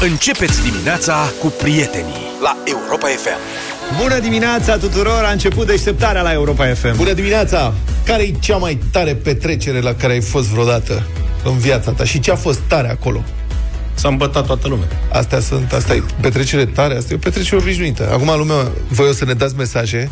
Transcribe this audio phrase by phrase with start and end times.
[0.00, 3.38] Începeți dimineața cu prietenii la Europa FM.
[4.00, 5.24] Bună dimineața tuturor!
[5.24, 6.96] A început deșteptarea la Europa FM.
[6.96, 7.72] Bună dimineața!
[8.04, 11.06] Care e cea mai tare petrecere la care ai fost vreodată
[11.44, 12.04] în viața ta?
[12.04, 13.22] Și ce a fost tare acolo?
[13.94, 14.88] S-a îmbătat toată lumea.
[15.12, 18.08] Astea sunt, asta e petrecere tare, asta e o petrecere obișnuită.
[18.12, 20.10] Acum, lumea, voi o să ne dați mesaje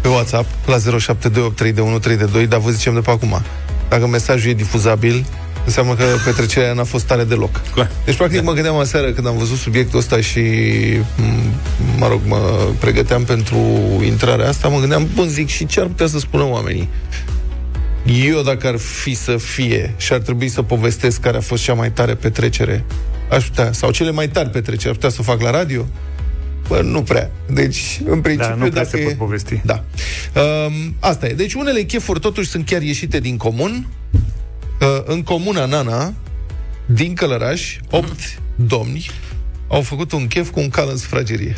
[0.00, 3.42] pe WhatsApp la 07283132, dar vă zicem de pe acum.
[3.88, 5.26] Dacă mesajul e difuzabil,
[5.64, 7.60] înseamnă că petrecerea n-a fost tare deloc.
[7.74, 7.90] Clar.
[8.04, 10.40] Deci, practic, mă gândeam aseară când am văzut subiectul ăsta și,
[11.00, 11.52] m-
[11.98, 13.56] mă rog, mă pregăteam pentru
[14.04, 16.88] intrarea asta, mă gândeam, bun, zic, și ce ar putea să spună oamenii?
[18.24, 21.74] Eu, dacă ar fi să fie și ar trebui să povestesc care a fost cea
[21.74, 22.84] mai tare petrecere,
[23.30, 25.86] aș putea, sau cele mai tari petreceri, ar putea să o fac la radio?
[26.68, 27.30] Bă, nu prea.
[27.50, 29.04] Deci, în principiu, nu prea dacă se e...
[29.04, 29.60] pot povesti.
[29.64, 29.84] Da.
[30.66, 31.32] Um, asta e.
[31.32, 33.86] Deci, unele chefuri totuși sunt chiar ieșite din comun.
[34.80, 36.14] Uh, în comuna Nana,
[36.86, 39.10] din Călăraș, opt domni
[39.68, 41.56] au făcut un chef cu un cal în sufragerie.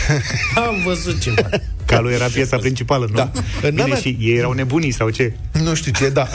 [0.66, 1.48] Am văzut ceva.
[1.86, 3.16] Calul era piesa principală, nu?
[3.16, 3.30] Da.
[3.62, 5.32] În Bine, Nana- și ei erau nebunii sau ce?
[5.52, 6.26] Nu știu ce, da.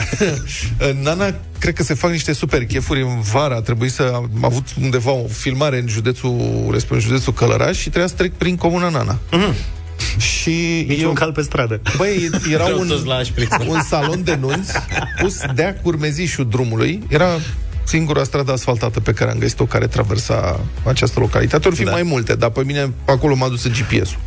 [0.90, 3.54] în Nana, cred că se fac niște super chefuri în vara.
[3.56, 7.88] A trebuit să am avut undeva o filmare în județul, respectiv în județul Călăraș și
[7.88, 9.18] trebuia să trec prin comuna Nana.
[10.18, 11.80] Și Nici eu, un cal pe stradă.
[11.96, 13.64] Băi, era Vreau un, toți la șpriță.
[13.68, 14.72] un salon de nunți
[15.20, 17.02] pus de curmezișul drumului.
[17.08, 17.26] Era
[17.92, 21.68] singura stradă asfaltată pe care am găsit-o care traversa această localitate.
[21.68, 21.90] Or fi da.
[21.90, 24.20] mai multe, dar pe mine acolo m-a dus GPS-ul.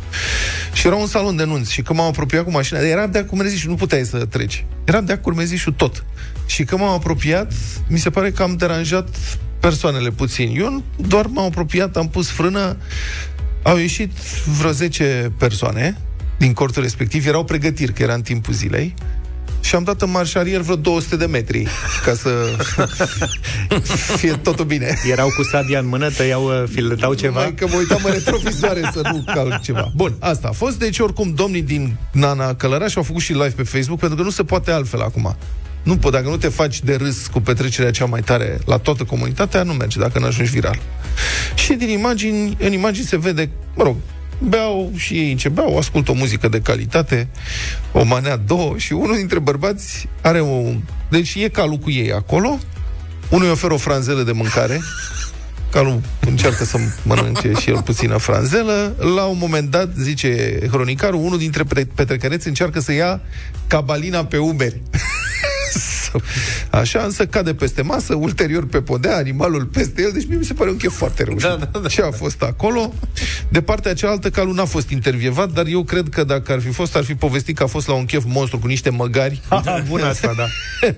[0.72, 3.70] Și era un salon de nunți și când m-am apropiat cu mașina, era de curmezișul,
[3.70, 4.64] nu puteai să treci.
[4.84, 6.04] Era de curmezișul tot.
[6.46, 7.52] Și când m-am apropiat,
[7.88, 9.08] mi se pare că am deranjat
[9.60, 10.56] persoanele puțin.
[10.56, 12.76] Eu doar m-am apropiat, am pus frână,
[13.62, 14.10] au ieșit
[14.58, 15.96] vreo 10 persoane
[16.38, 18.94] din cortul respectiv, erau pregătiri, că era în timpul zilei,
[19.66, 21.66] și am dat în marșarier vreo 200 de metri
[22.04, 22.30] ca să
[24.20, 24.98] fie totul bine.
[25.10, 27.40] Erau cu sabia în mână, tăiau, uh, filetau ceva.
[27.40, 29.92] Mai că mă uitam în retrovizoare să nu calc ceva.
[29.94, 30.78] Bun, asta a fost.
[30.78, 34.30] Deci, oricum, domnii din Nana Călăraș au făcut și live pe Facebook, pentru că nu
[34.30, 35.36] se poate altfel acum.
[35.82, 39.04] Nu pot, dacă nu te faci de râs cu petrecerea cea mai tare la toată
[39.04, 40.78] comunitatea, nu merge, dacă nu ajungi viral.
[41.54, 43.96] Și din imagini, în imagini se vede, mă rog,
[44.38, 47.28] beau și ei în ce beau, ascultă o muzică de calitate,
[47.92, 50.80] o manea, două, și unul dintre bărbați are un...
[51.08, 52.58] Deci e calul cu ei acolo,
[53.28, 54.80] unul îi oferă o franzelă de mâncare,
[55.70, 58.94] calul încearcă să mănânce și el puțină franzelă.
[59.16, 63.20] La un moment dat, zice hronicarul, unul dintre pre- petrecăreți încearcă să ia
[63.66, 64.82] cabalina pe umeri.
[66.70, 70.52] Așa, însă cade peste masă, ulterior pe podea, animalul peste el, deci mie mi se
[70.54, 71.48] pare un chef foarte reușit.
[71.48, 71.88] Da, da, da.
[71.88, 72.92] Ce a fost acolo?
[73.48, 76.96] De partea cealaltă, calul n-a fost intervievat, dar eu cred că dacă ar fi fost,
[76.96, 79.40] ar fi povestit că a fost la un chef monstru cu niște măgari.
[79.48, 80.46] Ah, Bun asta, da.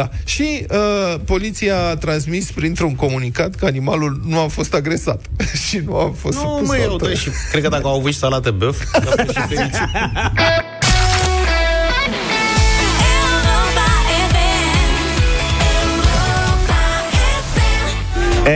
[0.00, 0.08] da.
[0.24, 5.20] Și uh, poliția a transmis printr-un comunicat că animalul nu a fost agresat
[5.68, 7.98] și nu a fost Nu, supus mă, eu, altă- da, și cred că dacă au
[7.98, 9.80] avut și salată băf, a fost și fericit.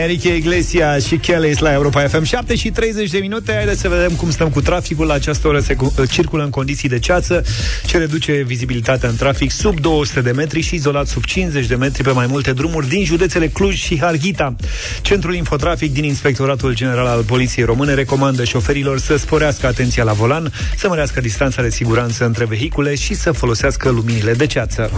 [0.01, 3.53] Enrique Iglesias și Kelly la Europa FM 7 și 30 de minute.
[3.53, 5.05] Haideți să vedem cum stăm cu traficul.
[5.05, 7.43] La această oră se cu- circulă în condiții de ceață
[7.85, 12.03] Ce reduce vizibilitatea în trafic Sub 200 de metri și izolat sub 50 de metri
[12.03, 14.55] Pe mai multe drumuri din județele Cluj și Harghita.
[15.01, 20.51] Centrul Infotrafic din Inspectoratul General al Poliției Române Recomandă șoferilor să sporească atenția la volan
[20.77, 24.91] Să mărească distanța de siguranță între vehicule Și să folosească luminile de ceață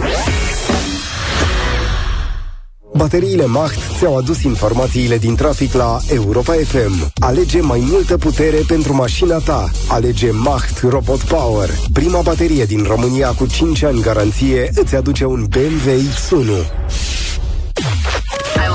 [2.98, 7.12] Bateriile Macht ți-au adus informațiile din trafic la Europa FM.
[7.18, 9.70] Alege mai multă putere pentru mașina ta.
[9.88, 11.68] Alege Macht Robot Power.
[11.92, 16.30] Prima baterie din România cu 5 ani garanție îți aduce un BMW X1.
[16.30, 16.66] I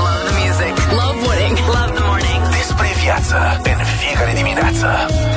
[0.02, 0.74] love the music.
[1.00, 1.58] Love winning.
[1.66, 2.42] Love the morning.
[2.58, 4.86] Despre viață în fiecare dimineață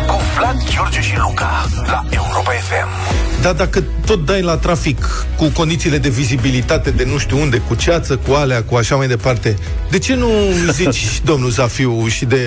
[0.08, 3.06] cu Vlad, George și Luca la Europa FM.
[3.47, 7.75] Dar dacă tot dai la trafic cu condițiile de vizibilitate de nu știu unde, cu
[7.75, 9.56] ceață, cu alea, cu așa mai departe,
[9.90, 10.28] de ce nu
[10.72, 12.38] zici, domnul Zafiu, și de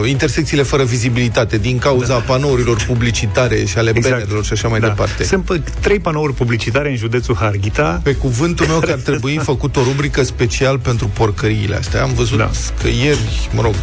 [0.00, 2.24] uh, intersecțiile fără vizibilitate din cauza da.
[2.26, 4.14] panourilor publicitare și ale exact.
[4.14, 4.86] bannerelor și așa mai da.
[4.86, 5.24] departe?
[5.24, 9.76] Sunt pe trei panouri publicitare în județul Harghita Pe cuvântul meu că ar trebui făcut
[9.76, 12.02] o rubrică special pentru porcăriile astea.
[12.02, 12.44] Am văzut Da.
[12.44, 12.50] da.
[12.82, 13.74] că ieri, mă rog,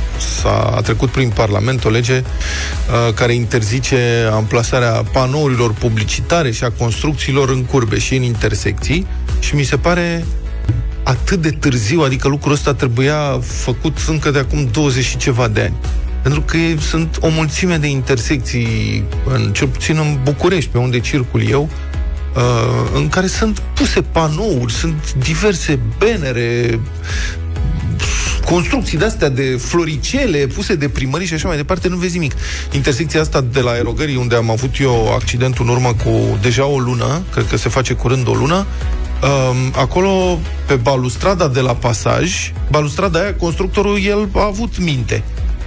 [0.41, 6.71] s-a a trecut prin Parlament o lege uh, care interzice amplasarea panourilor publicitare și a
[6.71, 9.07] construcțiilor în curbe și în intersecții
[9.39, 10.25] și mi se pare
[11.03, 15.61] atât de târziu, adică lucrul ăsta trebuia făcut încă de acum 20 și ceva de
[15.61, 15.75] ani.
[16.21, 20.99] Pentru că e- sunt o mulțime de intersecții, în, cel puțin în București, pe unde
[20.99, 21.69] circul eu,
[22.35, 26.79] uh, în care sunt puse panouri, sunt diverse bannere,
[28.49, 32.33] construcții de-astea de floricele puse de primării și așa mai departe, nu vezi nimic.
[32.71, 36.79] Intersecția asta de la aerogării, unde am avut eu accidentul în urmă cu deja o
[36.79, 38.65] lună, cred că se face curând o lună,
[39.21, 45.23] Um, acolo, pe balustrada de la pasaj, balustrada aia, constructorul, el a avut minte.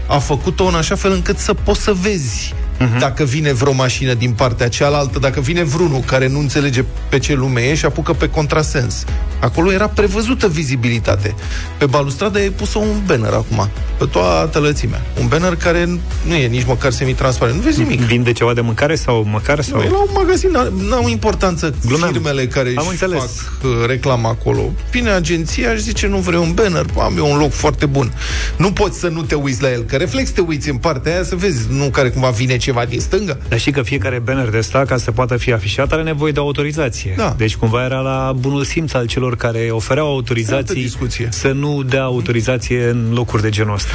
[0.08, 2.98] A făcut-o în așa fel încât să poți să vezi uh-huh.
[2.98, 7.34] dacă vine vreo mașină din partea cealaltă, dacă vine vreunul care nu înțelege pe ce
[7.34, 9.04] lume e și apucă pe contrasens.
[9.40, 11.34] Acolo era prevăzută vizibilitate.
[11.78, 15.02] Pe balustradă e pusă un banner acum, pe toată lățimea.
[15.20, 15.88] Un banner care
[16.26, 17.56] nu e nici măcar semi-transparent.
[17.56, 18.00] Nu vezi nimic.
[18.00, 19.60] Vinde ceva de mâncare sau măcar?
[19.60, 19.78] Sau...
[19.78, 22.12] Nu, e la un magazin, n- n-au importanță Glumeam.
[22.12, 23.20] firmele care Am își înțeles.
[23.20, 23.30] fac
[23.64, 24.70] uh, reclamă acolo.
[24.90, 26.84] Vine agenția și zice, nu vrei un banner?
[26.98, 28.12] Am eu un loc foarte bun.
[28.56, 31.22] Nu poți să nu te uiți la el, că reflex te uiți în partea aia
[31.24, 33.36] să vezi, nu care cumva vine ceva din stânga.
[33.48, 36.38] Dar știi că fiecare banner de ăsta, ca să poată fi afișat, are nevoie de
[36.40, 37.14] autorizație.
[37.16, 37.34] Da.
[37.36, 41.28] Deci cumva era la bunul simț al celor care ofereau Altă autorizații discuție.
[41.30, 43.92] să nu dea autorizație în locuri de genul ăsta.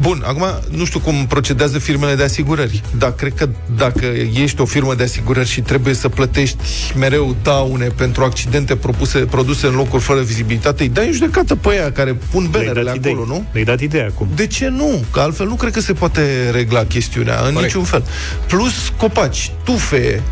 [0.00, 4.04] Bun, acum nu știu cum procedează firmele de asigurări, dar cred că dacă
[4.42, 6.56] ești o firmă de asigurări și trebuie să plătești
[6.98, 11.68] mereu daune pentru accidente propuse, produse în locuri fără vizibilitate, îi dai în judecată pe
[11.68, 13.36] aia care pun Le-ai banerele dat acolo, idei.
[13.36, 13.44] nu?
[13.52, 14.28] Le-ai dat ideea acum.
[14.34, 15.04] De ce nu?
[15.12, 17.60] Că altfel nu cred că se poate regla chestiunea în Corect.
[17.62, 18.04] niciun fel.
[18.48, 20.22] Plus copaci, tufe.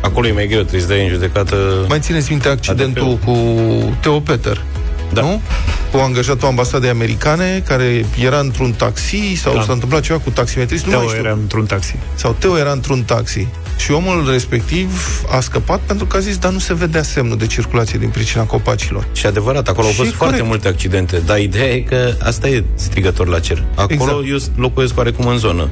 [0.00, 1.56] Acolo e mai greu, trebuie să dai în judecată...
[1.88, 3.34] Mai țineți minte accidentul cu
[4.00, 4.62] Teo Peter?
[5.12, 5.20] Da.
[5.20, 5.40] Nu?
[5.92, 9.62] Cu angajatul ambasadei americane care era într-un taxi sau Da.
[9.62, 11.20] s-a întâmplat ceva cu taximetrist, nu mai Teo știu.
[11.24, 11.94] era într-un taxi.
[12.14, 16.52] Sau Teo era într-un taxi și omul respectiv a scăpat pentru că a zis, dar
[16.52, 19.06] nu se vedea semnul de circulație din pricina copacilor.
[19.12, 20.48] Și adevărat, acolo au Și fost foarte corect.
[20.48, 23.62] multe accidente, dar ideea e că asta e strigător la cer.
[23.74, 24.28] Acolo Exact.
[24.30, 25.68] eu s- locuiesc oarecum în zonă.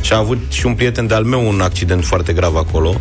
[0.00, 3.00] Și a avut și un prieten de-al meu un accident foarte grav acolo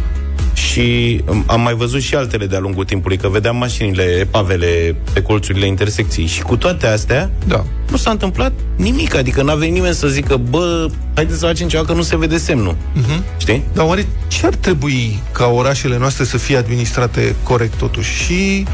[0.60, 5.22] și um, am mai văzut și altele de-a lungul timpului, că vedeam mașinile, epavele pe
[5.22, 6.26] colțurile intersecției.
[6.26, 7.66] Și cu toate astea, Da.
[7.92, 9.16] nu s-a întâmplat nimic.
[9.16, 12.38] Adică n-a venit nimeni să zică, bă, haideți să facem ceva că nu se vede
[12.38, 12.76] semnul.
[12.76, 13.38] Uh-huh.
[13.38, 13.64] Știi?
[13.74, 18.24] Dar oare ce ar trebui ca orașele noastre să fie administrate corect totuși?
[18.24, 18.66] Și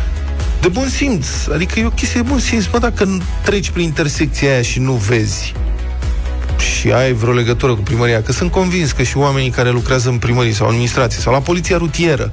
[0.62, 1.28] de bun simț.
[1.54, 2.66] Adică e o chestie de bun simț.
[2.72, 5.54] Mă, dacă nu treci prin intersecția aia și nu vezi
[6.60, 10.18] și ai vreo legătură cu primăria, că sunt convins că și oamenii care lucrează în
[10.18, 12.32] primărie sau administrație sau la poliția rutieră,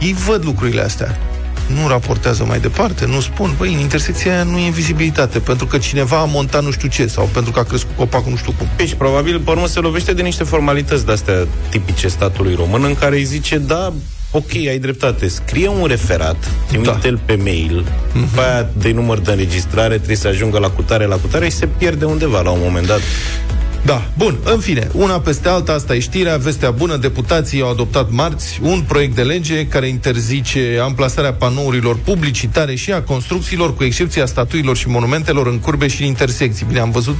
[0.00, 1.18] ei văd lucrurile astea.
[1.66, 5.78] Nu raportează mai departe, nu spun, băi, în intersecția aia nu e vizibilitate, pentru că
[5.78, 8.68] cineva a montat nu știu ce, sau pentru că a crescut copacul nu știu cum.
[8.76, 11.34] Deci, probabil, pe urmă, se lovește de niște formalități de-astea
[11.68, 13.92] tipice statului român, în care îi zice, da,
[14.30, 16.36] ok, ai dreptate, scrie un referat,
[16.68, 18.34] trimite-l pe mail, Mhm.
[18.34, 21.66] pe aia de număr de înregistrare, trebuie să ajungă la cutare, la cutare și se
[21.66, 23.00] pierde undeva la un moment dat.
[23.86, 28.10] Da, bun, în fine, una peste alta, asta e știrea, vestea bună, deputații au adoptat
[28.10, 34.26] marți un proiect de lege care interzice amplasarea panourilor publicitare și a construcțiilor, cu excepția
[34.26, 36.66] statuilor și monumentelor în curbe și în intersecții.
[36.68, 37.16] Bine, am văzut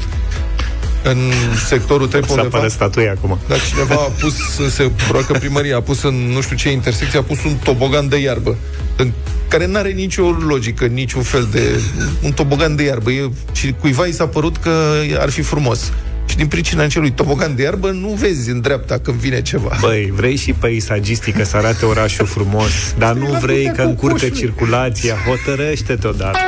[1.02, 1.18] în
[1.66, 3.38] sectorul 3 Să apară statuia acum.
[3.48, 4.34] dar cineva a pus,
[4.70, 8.08] se probabil că primăria a pus în nu știu ce intersecție, a pus un tobogan
[8.08, 8.56] de iarbă,
[8.96, 9.12] în
[9.48, 11.80] care nu are nicio logică, niciun fel de...
[12.22, 13.10] un tobogan de iarbă.
[13.10, 15.92] E, și cuiva i s-a părut că ar fi frumos.
[16.26, 19.76] Și din pricina acelui tobogan de iarbă nu vezi în dreapta când vine ceva.
[19.80, 23.82] Băi, vrei și peisagistic, că să arate orașul frumos, dar nu la vrei putea că
[23.82, 24.38] cu încurcă coșurile.
[24.38, 25.16] circulația.
[25.26, 26.38] Hotărăște-te odată.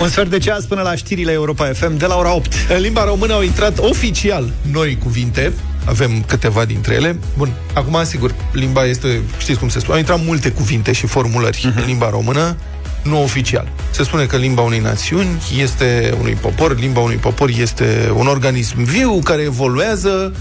[0.00, 2.52] Un sfert de ceas până la știrile Europa FM de la ora 8.
[2.68, 5.52] În limba română au intrat oficial noi cuvinte,
[5.84, 7.18] avem câteva dintre ele.
[7.36, 11.58] Bun, acum, sigur, limba este, știți cum se spune, au intrat multe cuvinte și formulări
[11.58, 11.76] uh-huh.
[11.76, 12.56] în limba română,
[13.02, 13.68] nu oficial.
[13.90, 18.82] Se spune că limba unei națiuni este unui popor, limba unui popor este un organism
[18.82, 20.34] viu care evoluează.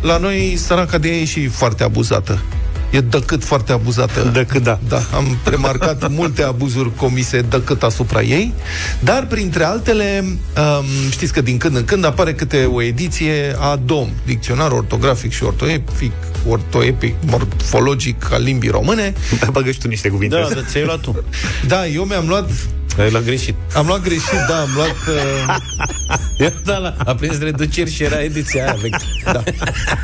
[0.00, 2.42] La noi, săraca de ea e și foarte abuzată.
[2.92, 4.30] E decât foarte abuzată.
[4.32, 4.78] Decât da.
[4.88, 8.52] Da, am remarcat multe abuzuri comise decât asupra ei,
[9.00, 13.76] dar printre altele, um, știți că din când în când apare câte o ediție a
[13.84, 16.12] DOM, Dicționar Ortografic și Ortoepic,
[16.48, 19.12] ortoepic, morfologic al limbii române.
[19.40, 20.34] Da, băgă și tu niște cuvinte.
[20.34, 21.24] Da, dar ți-ai luat tu.
[21.66, 22.50] Da, eu mi-am luat,
[22.98, 23.54] Ai la greșit.
[23.74, 25.56] am luat greșit, da, am luat, uh,
[26.38, 29.32] Eu, da, la, a prins reduceri și era ediția aia vechi.
[29.32, 29.42] da,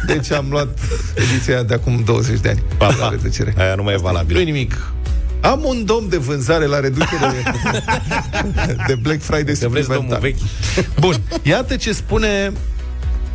[0.07, 0.79] deci am luat
[1.15, 2.63] ediția de acum 20 de ani.
[2.77, 3.09] Pa, La pa.
[3.09, 3.55] reducere.
[3.59, 4.45] Aia nu mai e Nu valabil.
[4.45, 4.93] nimic.
[5.41, 7.43] Am un dom de vânzare la reducere
[8.89, 10.19] de Black Friday Că vreți domnul suplimentar.
[10.19, 10.37] vechi.
[11.01, 12.53] Bun, iată ce spune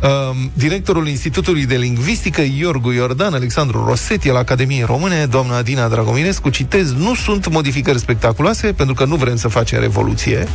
[0.04, 6.50] um, directorul Institutului de Lingvistică Iorgu Iordan, Alexandru Rosetti, al Academiei Române, doamna Adina Dragomirescu,
[6.50, 10.48] citez, nu sunt modificări spectaculoase, pentru că nu vrem să facem revoluție,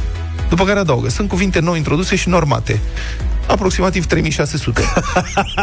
[0.50, 2.80] După care adaugă, sunt cuvinte nou introduse și normate.
[3.48, 4.82] Aproximativ 3600.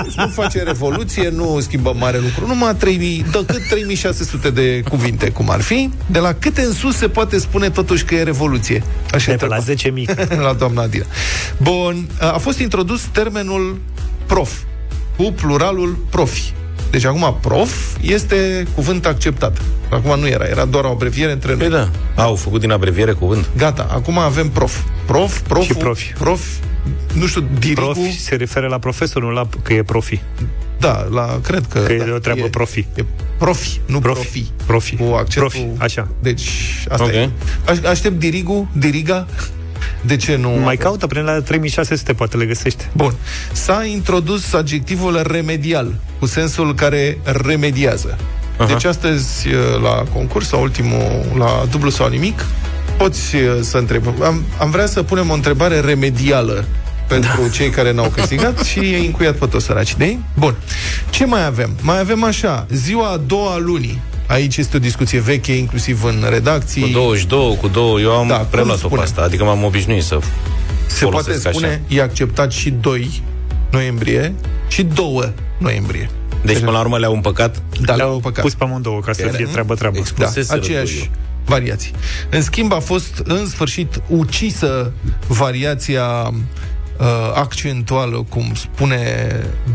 [0.02, 5.30] Deci nu face revoluție, nu schimbă mare lucru, numai 3000, dă cât 3600 de cuvinte,
[5.30, 5.90] cum ar fi.
[6.06, 8.82] De la câte în sus se poate spune totuși că e revoluție?
[9.12, 10.34] Așa De pe la întreba.
[10.36, 10.38] 10.000.
[10.46, 11.04] la doamna Adina.
[11.62, 13.80] Bun, a fost introdus termenul
[14.26, 14.52] prof,
[15.16, 16.52] cu pluralul profi.
[16.90, 19.60] Deci acum prof este cuvânt acceptat.
[19.90, 21.68] Acum nu era, era doar o abreviere între noi.
[21.68, 21.78] Păi
[22.14, 23.48] da, au făcut din abreviere cuvânt.
[23.56, 24.80] Gata, acum avem prof.
[25.06, 26.12] Prof, prof, Și profi.
[26.18, 26.40] prof,
[27.12, 30.20] nu știu, dirigu, Profi se referă la profesor, nu la că e profi.
[30.78, 31.78] da, la, cred că...
[31.78, 32.86] Că e da, o treabă profi.
[32.94, 33.04] E
[33.38, 34.20] profi, nu Profi.
[34.22, 34.46] profi.
[34.66, 34.96] Profi.
[34.96, 35.50] Cu accentul...
[35.50, 36.08] Profi, așa.
[36.22, 36.48] Deci,
[36.88, 37.12] asta Ok.
[37.12, 37.28] e.
[37.68, 39.26] Aș, aștept dirigu, diriga.
[40.06, 40.50] De ce nu?
[40.50, 42.90] Mai caută prin la 3600, poate le găsește.
[42.92, 43.14] Bun.
[43.52, 48.16] S-a introdus adjectivul remedial, cu sensul care remediază.
[48.56, 48.66] Aha.
[48.66, 49.46] Deci astăzi,
[49.82, 52.44] la concurs, sau ultimul, la dublu sau nimic,
[52.98, 54.08] poți uh, să întrebi.
[54.22, 56.64] Am, am vrea să punem o întrebare remedială
[57.08, 57.48] pentru da.
[57.48, 60.20] cei care n-au câștigat și e încuiat pe toți săraci de ei.
[60.38, 60.54] Bun.
[61.10, 61.70] Ce mai avem?
[61.80, 64.00] Mai avem așa, ziua a doua a lunii.
[64.26, 66.82] Aici este o discuție veche, inclusiv în redacții.
[66.82, 68.94] Cu 22, cu 2, eu am Da, da, cum preluat-o spune?
[68.94, 69.22] pe asta.
[69.22, 70.18] Adică m-am obișnuit să
[70.86, 71.80] Se poate folosesc spune, așa.
[71.88, 73.22] e acceptat și 2
[73.70, 74.34] noiembrie
[74.68, 76.10] și 2 noiembrie.
[76.44, 77.62] Deci, până la urmă, le-au împăcat.
[77.80, 78.42] Da, le-au păcat.
[78.44, 79.30] Pus pe amândouă ca să Ele?
[79.36, 79.94] fie treabă-treabă.
[79.96, 81.10] Da, Expuseseră aceeași doi.
[81.44, 81.90] variații.
[82.30, 84.92] În schimb, a fost în sfârșit ucisă
[85.26, 86.04] variația
[86.98, 89.26] uh, accentuală, cum spune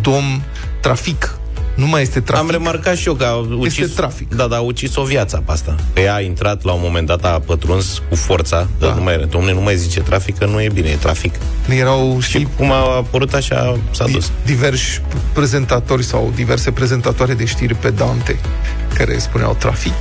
[0.01, 0.41] domn,
[0.81, 1.35] trafic.
[1.81, 2.43] Nu mai este trafic.
[2.45, 4.33] Am remarcat și eu că a ucis, Este trafic.
[4.35, 5.75] Da, da, a ucis o viață pe asta.
[5.93, 8.67] Că ea a intrat la un moment dat, a pătruns cu forța.
[8.79, 8.87] Da.
[8.87, 8.93] Da.
[8.93, 11.33] Nu mai, domne, nu mai zice trafic, că nu e bine, e trafic.
[11.69, 14.31] Erau, Și știi, cum a apărut așa, s-a di- dus.
[14.45, 15.01] diversi
[15.33, 18.39] prezentatori sau diverse prezentatoare de știri pedante
[18.93, 19.93] care spuneau trafic,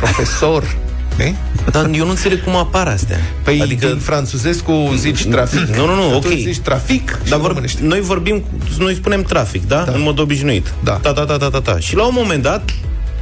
[0.00, 0.64] profesor,
[1.24, 1.34] ne?
[1.70, 3.18] Dar eu nu înțeleg cum apar astea.
[3.44, 5.66] Păi adică, din franțuzescu zici trafic.
[5.76, 6.26] Nu, nu, nu, Tu ok.
[6.36, 7.80] zici trafic și dar în vor, românește.
[7.82, 9.82] noi vorbim, cu- noi spunem trafic, da?
[9.86, 9.92] Da.
[9.92, 10.72] În mod obișnuit.
[10.84, 10.92] Da.
[10.92, 11.78] Ta, ta, ta, ta, ta, ta.
[11.78, 12.70] Și la un moment dat,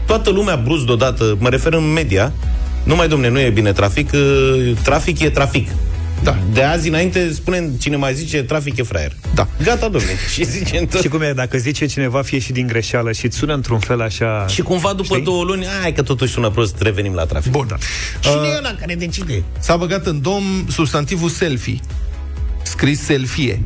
[0.07, 2.33] toată lumea brusc deodată, mă refer în media,
[2.83, 5.69] nu mai, domne, nu e bine trafic, uh, trafic e trafic.
[6.23, 6.39] Da.
[6.53, 9.13] De azi înainte spunem, cine mai zice trafic e fraier.
[9.35, 9.49] Da.
[9.63, 10.09] Gata, domne.
[10.35, 11.01] Și zice tot.
[11.01, 14.01] Și cum e, dacă zice cineva fie și din greșeală și îți sună într-un fel
[14.01, 14.47] așa...
[14.49, 15.25] Și cumva după Știi?
[15.25, 17.51] două luni, hai că totuși sună prost, revenim la trafic.
[17.53, 17.67] Bun.
[17.69, 17.77] Da.
[18.21, 19.43] Cine e ăla care decide?
[19.59, 21.79] S-a băgat în dom substantivul selfie,
[22.63, 23.63] scris selfie,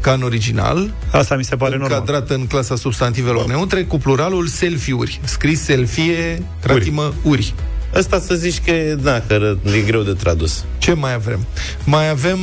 [0.00, 1.98] ca în original, Asta mi se pare normal.
[1.98, 7.54] încadrat în clasa substantivelor neutre, cu pluralul selfie-uri, scris selfie, cratimă, uri.
[7.94, 10.64] Ăsta să zici că, da, că e greu de tradus.
[10.82, 11.46] Ce mai avem?
[11.84, 12.38] Mai avem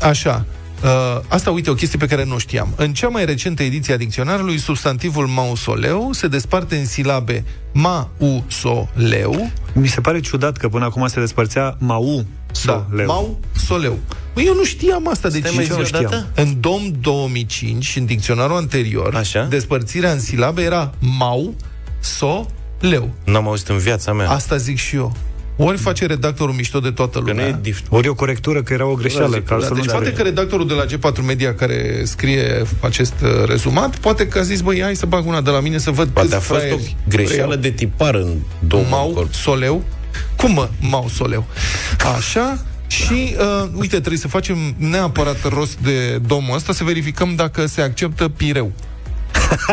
[0.00, 0.44] așa.
[0.82, 2.72] Uh, asta, uite, o chestie pe care nu o știam.
[2.76, 9.88] În cea mai recentă ediție a dicționarului, substantivul mausoleu se desparte în silabe ma-u-so-leu, Mi
[9.88, 12.24] se pare ciudat că până acum se despărțea mau
[12.64, 13.06] da, leu.
[13.06, 13.98] mau-soleu.
[14.34, 16.02] Băi, eu nu știam asta, deci Stai mai eu zi nu o știam.
[16.02, 16.28] dată?
[16.34, 19.42] În dom 2005, în dicționarul anterior, Așa.
[19.50, 21.54] despărțirea în silabe era mau,
[22.00, 22.46] so,
[22.80, 23.10] leu.
[23.24, 24.30] N-am auzit în viața mea.
[24.30, 25.16] Asta zic și eu.
[25.56, 27.46] Ori face redactorul mișto de toată Că nu lumea.
[27.64, 29.34] e dif- Ori o corectură, că era o greșeală.
[29.34, 32.00] zic, Că altfel Da, deci nu poate are- că redactorul de la G4 Media care
[32.04, 35.60] scrie acest uh, rezumat, poate că a zis, băi, hai să bag una de la
[35.60, 37.56] mine să văd Poate câți a fost o fraieri greșeală preiau.
[37.60, 39.32] de tipar în două Mau corp.
[39.34, 39.84] Soleu.
[40.36, 41.44] Cum mă, Mau Soleu?
[42.16, 47.66] Așa, și, uh, uite, trebuie să facem neapărat rost de domul ăsta, să verificăm dacă
[47.66, 48.72] se acceptă pireu.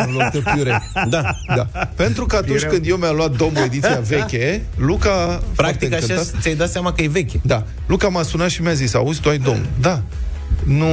[0.06, 0.82] În loc de piure.
[1.08, 1.22] Da.
[1.56, 1.68] Da.
[1.96, 2.70] Pentru că atunci Pireu.
[2.72, 5.42] când eu mi-am luat domul ediția veche, Luca...
[5.54, 7.40] Practic foarte așa încântat- ți-ai dat seama că e veche.
[7.42, 7.64] Da.
[7.86, 9.66] Luca m-a sunat și mi-a zis, auzi, tu ai domn.
[9.80, 10.02] Da.
[10.64, 10.86] Nu,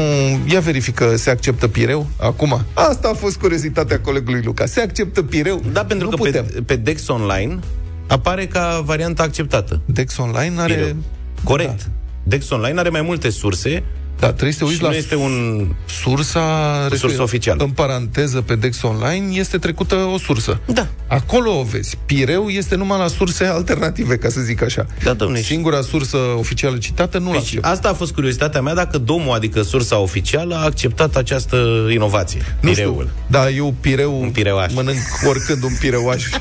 [0.50, 2.62] ia verifică, se acceptă pireu acum.
[2.74, 4.66] Asta a fost curiozitatea colegului Luca.
[4.66, 5.64] Se acceptă pireu?
[5.72, 6.46] Da, pentru nu că putem.
[6.46, 7.60] pe, pe Dex Online
[8.08, 9.82] apare ca varianta acceptată.
[9.86, 10.74] Dex Online are...
[10.74, 10.96] Pireu.
[11.44, 11.78] Corect.
[11.84, 11.92] Da.
[12.24, 13.84] Dex Online are mai multe surse
[14.20, 15.68] Da, trebuie să te și uiți nu la este un...
[15.86, 16.88] sursa...
[16.96, 17.64] sursă oficială.
[17.64, 20.60] În paranteză, pe Dex Online este trecută o sursă.
[20.66, 20.88] Da.
[21.08, 21.98] Acolo o vezi.
[22.06, 24.86] Pireu este numai la surse alternative, ca să zic așa.
[25.04, 28.74] Da, domne, și- Singura sursă oficială citată nu la Deci, asta a fost curiozitatea mea,
[28.74, 31.58] dacă domul, adică sursa oficială, a acceptat această
[31.92, 32.42] inovație.
[32.60, 32.94] Nu Pireul.
[32.94, 34.74] știu, da, eu pireu Un pireuaș.
[34.74, 34.98] mănânc
[35.28, 36.24] oricând un pireuaș.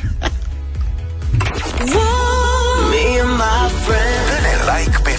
[3.87, 5.11] Dă-ne like pe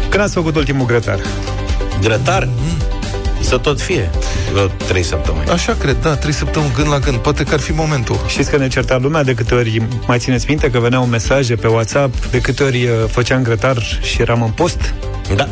[0.09, 1.19] Când ați făcut ultimul grătar?
[2.01, 2.49] Grătar?
[3.41, 4.09] Să tot fie.
[4.51, 5.49] Vreo trei săptămâni.
[5.49, 7.17] Așa cred, da, trei săptămâni gând la gând.
[7.17, 8.19] Poate că ar fi momentul.
[8.27, 11.67] Știți că ne certa lumea de câte ori, mai țineți minte că veneau mesaje pe
[11.67, 14.93] WhatsApp, de câte ori uh, făceam grătar și eram în post?
[15.35, 15.47] Da.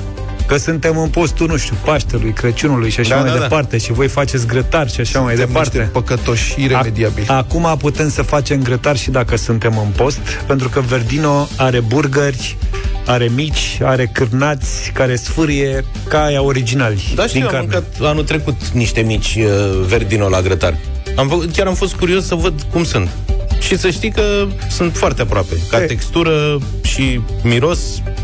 [0.48, 3.42] Că suntem în postul, nu știu, Paștelui, Crăciunului și așa Da, mai da, da.
[3.42, 5.78] departe și voi faceți grătar și așa mai Suntem departe.
[5.78, 7.26] niște păcătoși iremediabili.
[7.26, 11.80] Ac- Acum putem să facem grătar și dacă suntem în post, pentru că Verdino are
[11.80, 12.58] burgeri,
[13.06, 17.68] are mici, are cârnați care sfârie ca aia originali Da, și din eu am carne.
[17.72, 20.78] mâncat anul trecut niște mici uh, verdino la grătar.
[21.16, 23.10] Am făcut, chiar am fost curios să văd cum sunt.
[23.60, 24.22] Și să știi că
[24.70, 25.54] sunt foarte aproape.
[25.70, 25.86] Ca E.
[25.86, 27.80] textură și miros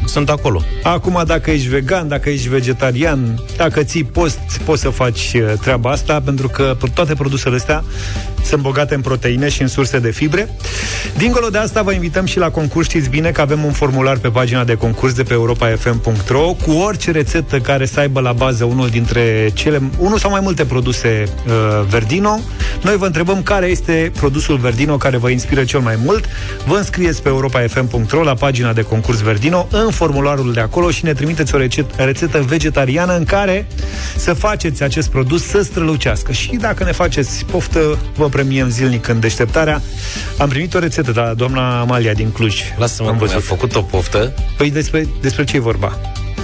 [0.05, 0.61] sunt acolo.
[0.83, 5.89] Acum, dacă ești vegan, dacă ești vegetarian, dacă ții post, poți să faci uh, treaba
[5.89, 7.83] asta, pentru că toate produsele astea
[8.45, 10.49] sunt bogate în proteine și în surse de fibre.
[11.17, 12.87] Dincolo de asta, vă invităm și la concurs.
[12.87, 17.11] Știți bine că avem un formular pe pagina de concurs de pe europafm.ro cu orice
[17.11, 21.53] rețetă care să aibă la bază unul dintre cele, unul sau mai multe produse uh,
[21.89, 22.39] Verdino.
[22.81, 26.25] Noi vă întrebăm care este produsul Verdino care vă inspiră cel mai mult.
[26.65, 31.13] Vă înscrieți pe europafm.ro la pagina de concurs Verdino în formularul de acolo și ne
[31.13, 33.67] trimiteți o recet- rețetă vegetariană în care
[34.17, 36.31] să faceți acest produs să strălucească.
[36.31, 39.81] Și dacă ne faceți poftă, vă premiem zilnic în deșteptarea.
[40.37, 42.61] Am primit o rețetă de la doamna Amalia din Cluj.
[42.77, 43.47] Lasă-mă Am că mi-a văzut.
[43.47, 44.33] făcut o poftă.
[44.57, 45.99] Păi despre, despre ce e vorba?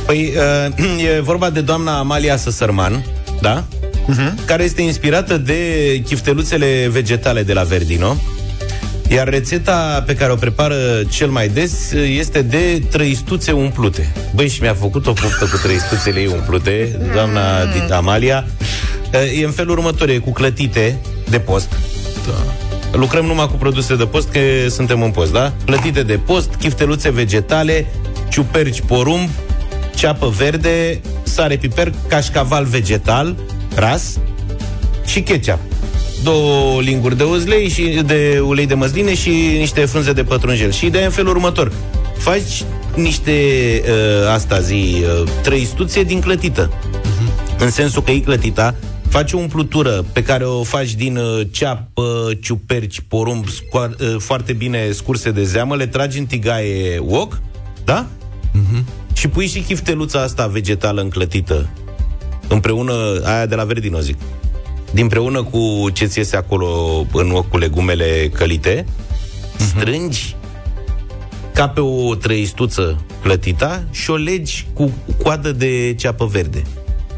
[0.06, 0.34] Păi,
[0.76, 3.06] uh, e vorba de doamna Amalia Săsărman,
[3.42, 3.64] da?
[3.64, 4.46] Uh-huh.
[4.46, 5.58] Care este inspirată de
[6.06, 8.16] chifteluțele vegetale de la Verdino.
[9.10, 10.76] Iar rețeta pe care o prepară
[11.10, 14.14] cel mai des este de trăistuțe umplute.
[14.36, 18.46] Băi, și mi-a făcut o poftă cu trăistuțele ei umplute, doamna Dita Amalia.
[19.40, 20.98] E în felul următor, e cu clătite
[21.30, 21.70] de post.
[22.26, 22.54] Da.
[22.98, 25.54] Lucrăm numai cu produse de post, că suntem în post, da?
[25.66, 27.86] Plătite de post, chifteluțe vegetale,
[28.30, 29.30] ciuperci porumb,
[29.96, 33.36] ceapă verde, sare piper, cașcaval vegetal,
[33.76, 34.18] ras
[35.06, 35.60] și ketchup.
[36.24, 40.72] Două linguri de uzlei și de ulei de măsline și niște frunze de pătrunjel.
[40.72, 41.72] Și ideea e în felul următor.
[42.18, 42.64] Faci
[42.96, 43.32] niște,
[43.84, 46.72] uh, asta zi, uh, trăistuțe din clătită.
[47.60, 48.76] În sensul că e clătita,
[49.10, 54.54] faci o umplutură pe care o faci din uh, ceapă, ciuperci, porumb, scoa- uh, foarte
[54.54, 57.40] bine scurse de zeamă, le tragi în tigaie wok,
[57.86, 58.06] da?
[59.14, 61.70] Și pui și chifteluța asta vegetală înclătită
[62.48, 62.94] împreună,
[63.24, 64.18] aia de la Verdino zic,
[64.91, 66.68] dinpreună cu ce ți iese acolo
[67.14, 68.85] în ochi cu legumele călite,
[69.57, 70.35] strângi
[71.53, 74.92] ca pe o trăistuță clătita și o legi cu
[75.24, 76.62] coadă de ceapă verde.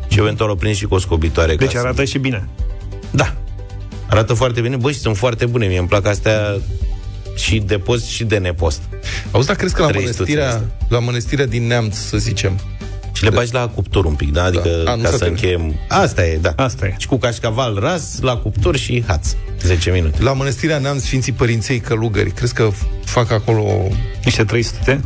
[0.08, 1.52] Și eventual o prinzi și cu o scobitoare.
[1.56, 2.48] ca Deci să- arată și bine.
[3.12, 3.36] Da.
[4.10, 4.76] Arată foarte bine.
[4.76, 5.68] Băi, și sunt foarte bune.
[5.68, 6.58] Mie îmi plac astea
[7.36, 8.82] și de post și de nepost.
[9.32, 10.88] Auzi, dar crezi că la Trăistuțele mănăstirea, astea.
[10.98, 12.60] la mănăstirea din Neamț, să zicem,
[13.20, 14.44] Și le bagi la cuptor un pic, da?
[14.44, 15.42] Adică A, nu ca se să termină.
[15.42, 15.76] încheiem...
[15.88, 16.54] Asta e, da.
[16.56, 16.96] Asta e.
[16.98, 19.36] Și cu cașcaval ras, la cuptor și haț.
[19.62, 20.24] 10 minute.
[20.24, 22.70] la mănăstirea Neamț, Sfinții Părinței Călugări, crezi că
[23.06, 23.88] fac acolo
[24.24, 25.02] Niște 300?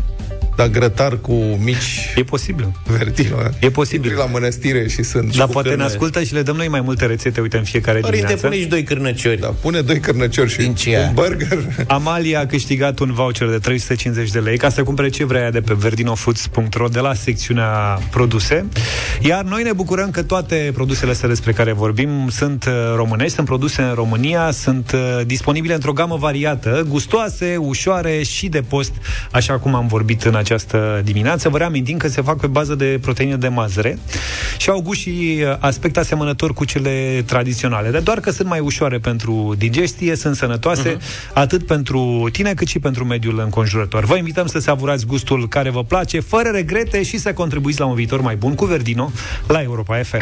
[0.56, 2.72] Da, grătar cu mici E posibil.
[2.98, 3.36] verdino?
[3.60, 4.10] E posibil.
[4.10, 5.36] Intri la mănăstire și sunt...
[5.36, 5.90] Dar cu poate ne cârne.
[5.90, 8.48] ascultă și le dăm noi mai multe rețete, uite, în fiecare Părinte, dimineață.
[8.48, 9.40] pune și doi cârnăciori.
[9.40, 10.98] Da, pune doi cărnăciori și Din ce?
[11.08, 11.60] un burger.
[11.88, 15.52] Amalia a câștigat un voucher de 350 de lei ca să cumpere ce vrea ea
[15.52, 18.66] de pe verdinofoods.ro de la secțiunea produse.
[19.22, 23.46] Iar noi ne bucurăm că toate produsele astea despre care vorbim sunt uh, românești, sunt
[23.48, 28.92] produse în România, sunt uh, disponibile într-o gamă variată, gustoase, ușoare și de post,
[29.32, 31.50] așa cum am vorbit în această dimineață.
[31.50, 33.98] Vă reamintim că se fac pe bază de proteine de mazăre
[34.58, 38.60] și au gust și uh, aspect asemănător cu cele tradiționale, dar doar că sunt mai
[38.60, 41.34] ușoare pentru digestie, sunt sănătoase, uh-huh.
[41.34, 44.06] atât pentru tine cât și pentru mediul înconjurător.
[44.06, 47.96] Vă invităm să savurați gustul care vă place, fără regrete și să contribuiți la un
[47.96, 49.12] viitor mai bun cu Verdino
[49.48, 50.22] la Europa FM.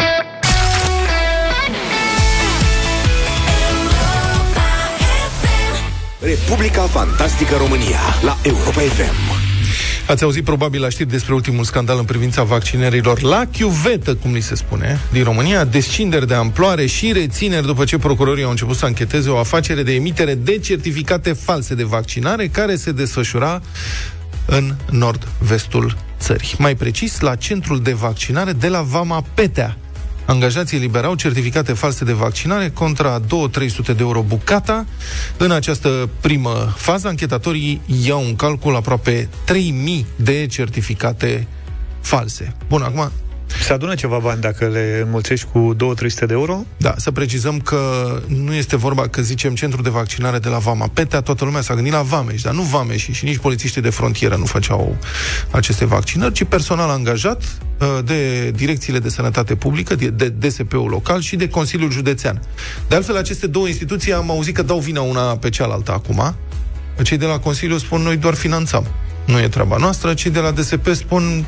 [6.22, 9.31] Republica Fantastică România la Europa FM.
[10.08, 14.42] Ați auzit probabil la știri despre ultimul scandal în privința vaccinărilor la chiuvetă, cum li
[14.42, 18.86] se spune, din România, descinderi de amploare și rețineri după ce procurorii au început să
[18.86, 23.62] ancheteze o afacere de emitere de certificate false de vaccinare care se desfășura
[24.46, 26.54] în nord-vestul țării.
[26.58, 29.78] Mai precis, la centrul de vaccinare de la Vama Petea.
[30.26, 33.26] Angajații eliberau certificate false de vaccinare contra 2-300
[33.86, 34.86] de euro bucata.
[35.38, 41.48] În această primă fază, anchetatorii iau în calcul aproape 3000 de certificate
[42.02, 42.56] false.
[42.68, 43.12] Bun, acum
[43.64, 45.78] Se adună ceva bani dacă le înmulțești cu 2-300
[46.28, 46.66] de euro?
[46.78, 47.80] Da, să precizăm că
[48.28, 51.74] nu este vorba că zicem centru de vaccinare de la Vama Petea, toată lumea s-a
[51.74, 54.98] gândit la Vameș, dar nu Vameș și nici polițiștii de frontieră nu făceau
[55.52, 57.44] aceste vaccinări, ci personal angajat
[57.80, 62.42] uh, de direcțiile de sănătate publică, de de DSP-ul local și de Consiliul Județean.
[62.88, 66.36] De altfel, aceste două instituții am auzit că dau vina una pe cealaltă acum.
[67.04, 68.88] Cei de la Consiliu spun noi doar finanțăm.
[69.26, 70.14] Nu e treaba noastră.
[70.14, 71.46] Cei de la DSP spun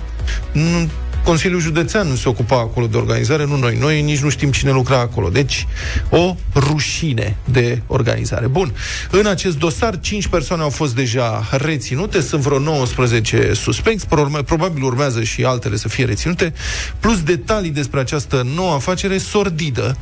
[0.51, 0.89] nu,
[1.23, 3.77] Consiliul Județean se ocupa acolo de organizare, nu noi.
[3.79, 5.29] Noi nici nu știm cine lucra acolo.
[5.29, 5.67] Deci,
[6.09, 8.47] o rușine de organizare.
[8.47, 8.73] Bun.
[9.11, 14.07] În acest dosar, 5 persoane au fost deja reținute, sunt vreo 19 suspecți,
[14.45, 16.53] probabil urmează și altele să fie reținute,
[16.99, 19.97] plus detalii despre această nouă afacere sordidă,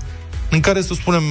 [0.49, 1.23] în care, să spunem,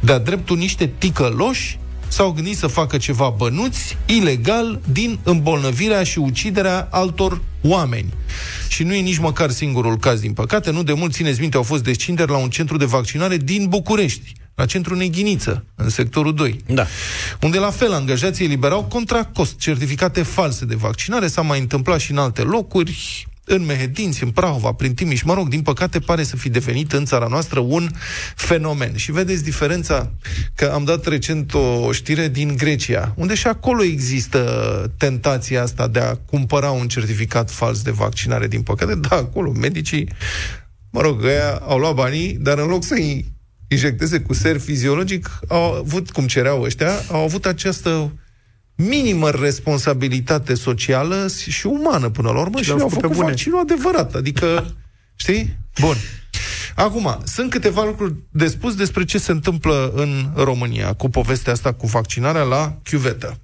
[0.00, 6.88] de-a dreptul niște ticăloși s-au gândit să facă ceva bănuți, ilegal, din îmbolnăvirea și uciderea
[6.90, 8.12] altor oameni.
[8.68, 10.70] Și nu e nici măcar singurul caz, din păcate.
[10.70, 14.32] Nu de mult, țineți minte, au fost descinderi la un centru de vaccinare din București,
[14.54, 16.60] la centrul Neghiniță, în sectorul 2.
[16.66, 16.86] Da.
[17.40, 21.26] Unde la fel angajații eliberau contra cost certificate false de vaccinare.
[21.26, 25.48] S-a mai întâmplat și în alte locuri în Mehedinți, în Prahova, prin Timiș, mă rog,
[25.48, 27.88] din păcate pare să fi devenit în țara noastră un
[28.34, 28.96] fenomen.
[28.96, 30.12] Și vedeți diferența
[30.54, 34.40] că am dat recent o știre din Grecia, unde și acolo există
[34.96, 38.94] tentația asta de a cumpăra un certificat fals de vaccinare, din păcate.
[38.94, 40.08] Da, acolo medicii,
[40.90, 43.34] mă rog, ăia au luat banii, dar în loc să-i
[43.68, 48.12] injecteze cu ser fiziologic, au avut, cum cereau ăștia, au avut această
[48.76, 53.26] minimă responsabilitate socială și umană până la urmă și, și au făcut bune.
[53.26, 54.14] vaccinul adevărat.
[54.14, 54.74] Adică,
[55.14, 55.56] știi?
[55.80, 55.96] Bun.
[56.74, 61.72] Acum, sunt câteva lucruri de spus despre ce se întâmplă în România cu povestea asta
[61.72, 63.40] cu vaccinarea la chiuvetă.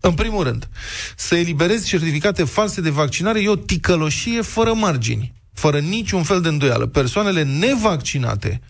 [0.00, 0.68] În primul rând,
[1.16, 6.48] să eliberezi certificate false de vaccinare e o ticăloșie fără margini, fără niciun fel de
[6.48, 6.86] îndoială.
[6.86, 8.60] Persoanele nevaccinate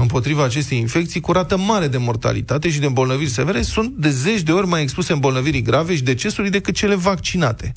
[0.00, 4.40] împotriva acestei infecții cu rată mare de mortalitate și de îmbolnăviri severe sunt de zeci
[4.40, 7.72] de ori mai expuse îmbolnăvirii grave și decesului decât cele vaccinate.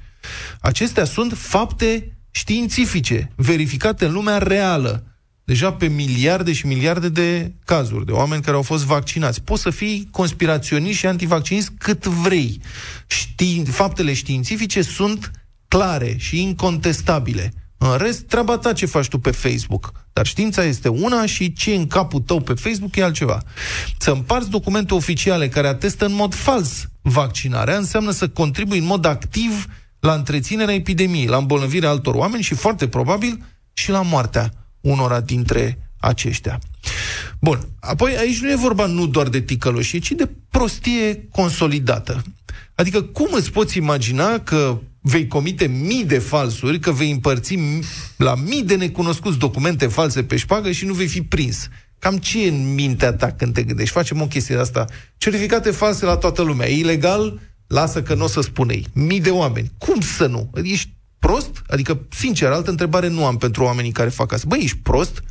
[0.62, 5.04] Acestea sunt fapte științifice, verificate în lumea reală,
[5.44, 9.42] deja pe miliarde și miliarde de cazuri de oameni care au fost vaccinați.
[9.42, 12.62] Poți să fii conspiraționist și antivaccinist cât vrei.
[13.08, 15.32] Știi, faptele științifice sunt
[15.68, 17.54] clare și incontestabile.
[17.92, 19.92] În rest, treaba ta ce faci tu pe Facebook.
[20.14, 23.42] Dar știința este una și ce în capul tău pe Facebook e altceva.
[23.98, 29.06] Să împarți documente oficiale care atestă în mod fals vaccinarea înseamnă să contribui în mod
[29.06, 29.66] activ
[30.00, 33.44] la întreținerea epidemiei, la îmbolnăvirea altor oameni și, foarte probabil,
[33.74, 36.60] și la moartea unora dintre aceștia.
[37.40, 42.24] Bun, apoi aici nu e vorba nu doar de ticăloșie, ci de prostie consolidată.
[42.76, 47.58] Adică cum îți poți imagina că vei comite mii de falsuri, că vei împărți
[48.18, 51.68] la mii de necunoscuți documente false pe șpagă și nu vei fi prins.
[52.00, 53.94] Cam ce e în mintea ta când te gândești?
[53.94, 54.86] Facem o chestie de asta.
[55.18, 56.70] Certificate false la toată lumea.
[56.70, 57.40] E ilegal?
[57.68, 58.88] Lasă că nu o să spunei.
[58.94, 59.72] Mii de oameni.
[59.78, 60.50] Cum să nu?
[60.64, 61.62] Ești prost?
[61.68, 64.46] Adică, sincer, altă întrebare nu am pentru oamenii care fac asta.
[64.50, 65.24] Băi, ești prost?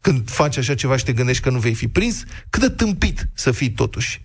[0.00, 3.28] Când faci așa ceva și te gândești că nu vei fi prins, cât de tâmpit
[3.34, 4.20] să fii totuși.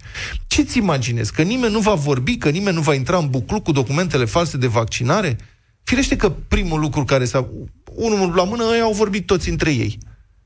[0.48, 1.34] Ce-ți imaginezi?
[1.34, 4.58] Că nimeni nu va vorbi, că nimeni nu va intra în buclu cu documentele false
[4.58, 5.38] de vaccinare?
[5.84, 7.50] Firește că primul lucru care s-a...
[7.96, 9.98] Unul la mână, ei au vorbit toți între ei.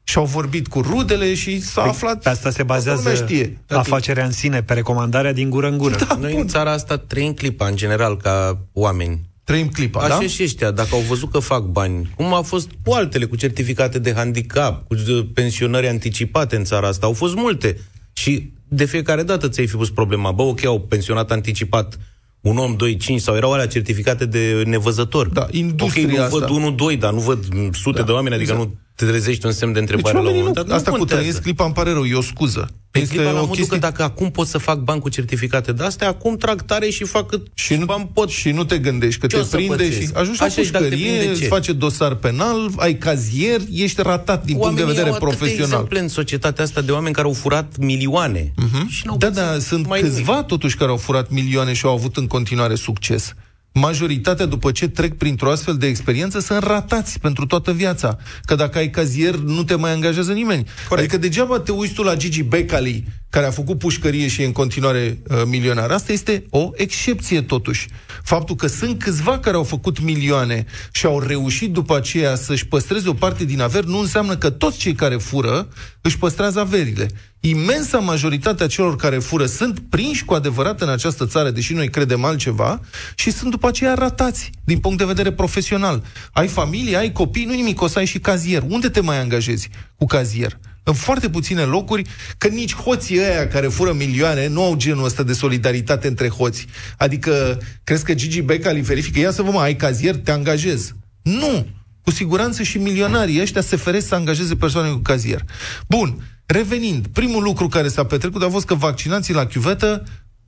[0.03, 2.21] Și au vorbit cu rudele și s-a păi, aflat...
[2.21, 3.61] Pe asta se bazează știe.
[3.67, 5.95] afacerea în sine, pe recomandarea din gură în gură.
[6.07, 6.41] Da, Noi bun.
[6.41, 9.29] în țara asta trăim clipa, în general, ca oameni.
[9.47, 10.27] Trăim clipa, Așa da?
[10.27, 13.99] și ăștia, dacă au văzut că fac bani, cum a fost cu altele, cu certificate
[13.99, 14.95] de handicap, cu
[15.33, 17.77] pensionări anticipate în țara asta, au fost multe.
[18.13, 21.99] Și de fiecare dată ți-ai fi pus problema, bă, ok, au pensionat anticipat
[22.41, 25.27] un om, doi, cinci, sau erau alea certificate de nevăzător.
[25.27, 26.37] Da, industria Ok, nu asta.
[26.37, 28.69] văd unul, doi, dar nu văd sute da, de oameni, adică exact.
[28.69, 30.67] nu te trezești un semn de întrebare deci, la un moment dat.
[30.67, 32.69] Nu, asta cu trăiesc clipa îmi pare rău, e o scuză.
[32.91, 33.79] Pe este clipa la modul chestie...
[33.79, 37.03] că dacă acum pot să fac bani cu certificate de astea, acum trag tare și
[37.03, 38.29] fac cât și nu, bani pot.
[38.29, 42.15] Și nu te gândești că Ce te prinde și ajungi la pușcărie, îți face dosar
[42.15, 45.87] penal, ai cazier, ești ratat din Oamenii punct de vedere profesional.
[45.89, 48.51] în societatea asta de oameni care au furat milioane.
[48.51, 48.87] Uh-huh.
[48.89, 50.47] Și da, da, sunt câțiva nimic.
[50.47, 53.33] totuși care au furat milioane și au avut în continuare succes
[53.77, 58.17] majoritatea, după ce trec printr-o astfel de experiență, sunt ratați pentru toată viața.
[58.45, 60.65] Că dacă ai cazier, nu te mai angajează nimeni.
[60.89, 61.07] Corect.
[61.07, 64.51] Adică degeaba te uiți tu la Gigi Becali, care a făcut pușcărie și e în
[64.51, 65.91] continuare uh, milionar.
[65.91, 67.87] Asta este o excepție, totuși.
[68.23, 73.09] Faptul că sunt câțiva care au făcut milioane și au reușit după aceea să-și păstreze
[73.09, 75.67] o parte din aver, nu înseamnă că toți cei care fură
[76.01, 77.07] își păstrează averile.
[77.39, 82.23] Imensa majoritatea celor care fură sunt prinși cu adevărat în această țară, deși noi credem
[82.23, 82.79] altceva,
[83.15, 86.03] și sunt după aceea ratați din punct de vedere profesional.
[86.31, 88.63] Ai familie, ai copii, nu nimic, o să ai și cazier.
[88.67, 90.59] Unde te mai angajezi cu cazier?
[90.87, 95.23] În foarte puține locuri, că nici hoții ăia care fură milioane nu au genul ăsta
[95.23, 96.65] de solidaritate între hoți.
[96.97, 100.95] Adică, crezi că Gigi Becali verifică, ia să vă mă, ai cazier, te angajez.
[101.21, 101.67] Nu!
[102.01, 105.41] Cu siguranță și milionarii ăștia se feresc să angajeze persoane cu cazier.
[105.87, 110.03] Bun, revenind, primul lucru care s-a petrecut a fost că vaccinații la chiuvetă,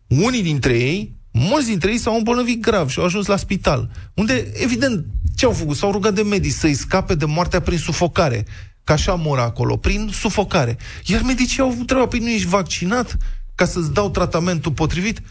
[0.08, 3.90] unii dintre ei, mulți dintre ei s-au îmbolnăvit grav și au ajuns la spital.
[4.14, 5.06] Unde, evident,
[5.40, 5.76] Ce au făcut?
[5.76, 8.46] S-au rugat de medici să-i scape de moartea prin sufocare.
[8.90, 10.78] Că așa mor acolo, prin sufocare.
[11.06, 13.18] Iar medicii au întrebat, păi nu ești vaccinat
[13.56, 15.22] ca să-ți dau tratamentul potrivit?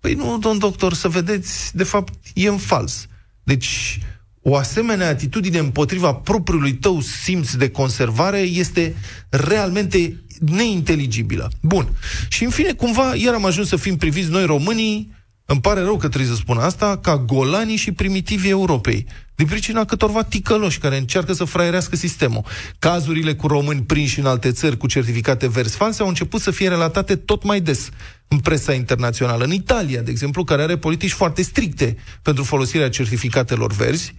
[0.00, 3.06] Păi nu, domn doctor, să vedeți, de fapt, e în fals.
[3.42, 4.00] Deci,
[4.42, 8.94] o asemenea atitudine împotriva propriului tău simț de conservare este
[9.28, 11.50] realmente neinteligibilă.
[11.60, 11.88] Bun.
[12.28, 15.12] Și în fine, cumva, iar am ajuns să fim priviți noi românii,
[15.44, 19.06] îmi pare rău că trebuie să spun asta, ca golanii și primitivii Europei
[19.38, 22.44] din pricina câtorva ticăloși care încearcă să fraierească sistemul.
[22.78, 26.68] Cazurile cu români prinși în alte țări cu certificate vers false au început să fie
[26.68, 27.88] relatate tot mai des
[28.28, 29.44] în presa internațională.
[29.44, 34.14] În Italia, de exemplu, care are politici foarte stricte pentru folosirea certificatelor verzi,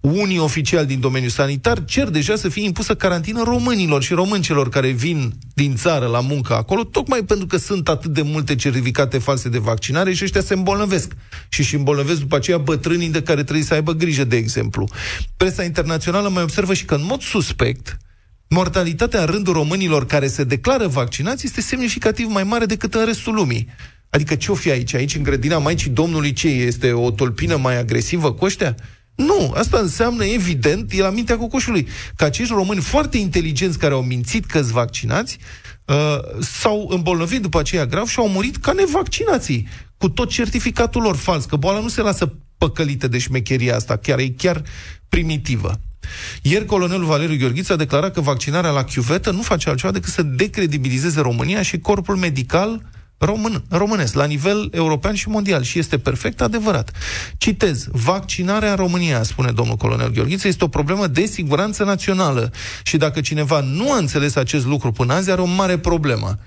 [0.00, 4.88] unii oficiali din domeniul sanitar cer deja să fie impusă carantină românilor și româncelor care
[4.88, 9.48] vin din țară la muncă acolo, tocmai pentru că sunt atât de multe certificate false
[9.48, 11.12] de vaccinare și ăștia se îmbolnăvesc.
[11.48, 14.88] Și și îmbolnăvesc după aceea bătrânii de care trebuie să aibă grijă, de exemplu.
[15.36, 17.98] Presa internațională mai observă și că, în mod suspect,
[18.48, 23.34] mortalitatea în rândul românilor care se declară vaccinați este semnificativ mai mare decât în restul
[23.34, 23.68] lumii.
[24.10, 24.94] Adică ce-o fi aici?
[24.94, 26.92] Aici, în grădina Maicii Domnului, ce este?
[26.92, 28.74] O tolpină mai agresivă cu ăștia?
[29.14, 34.02] Nu, asta înseamnă, evident, e la mintea cocoșului, că acești români foarte inteligenți care au
[34.02, 35.38] mințit că sunt vaccinați,
[35.84, 41.16] uh, s-au îmbolnăvit după aceea grav și au murit ca nevaccinații, cu tot certificatul lor
[41.16, 44.62] fals, că boala nu se lasă păcălită de șmecheria asta, chiar e chiar
[45.08, 45.80] primitivă.
[46.42, 50.22] Ieri colonelul Valeriu Gheorghiță a declarat că vaccinarea la chiuvetă nu face altceva decât să
[50.22, 52.82] decredibilizeze România și corpul medical
[53.18, 55.62] român, românesc, la nivel european și mondial.
[55.62, 56.90] Și este perfect adevărat.
[57.38, 62.52] Citez, vaccinarea în România, spune domnul colonel Gheorghiță, este o problemă de siguranță națională.
[62.82, 66.38] Și dacă cineva nu a înțeles acest lucru până azi, are o mare problemă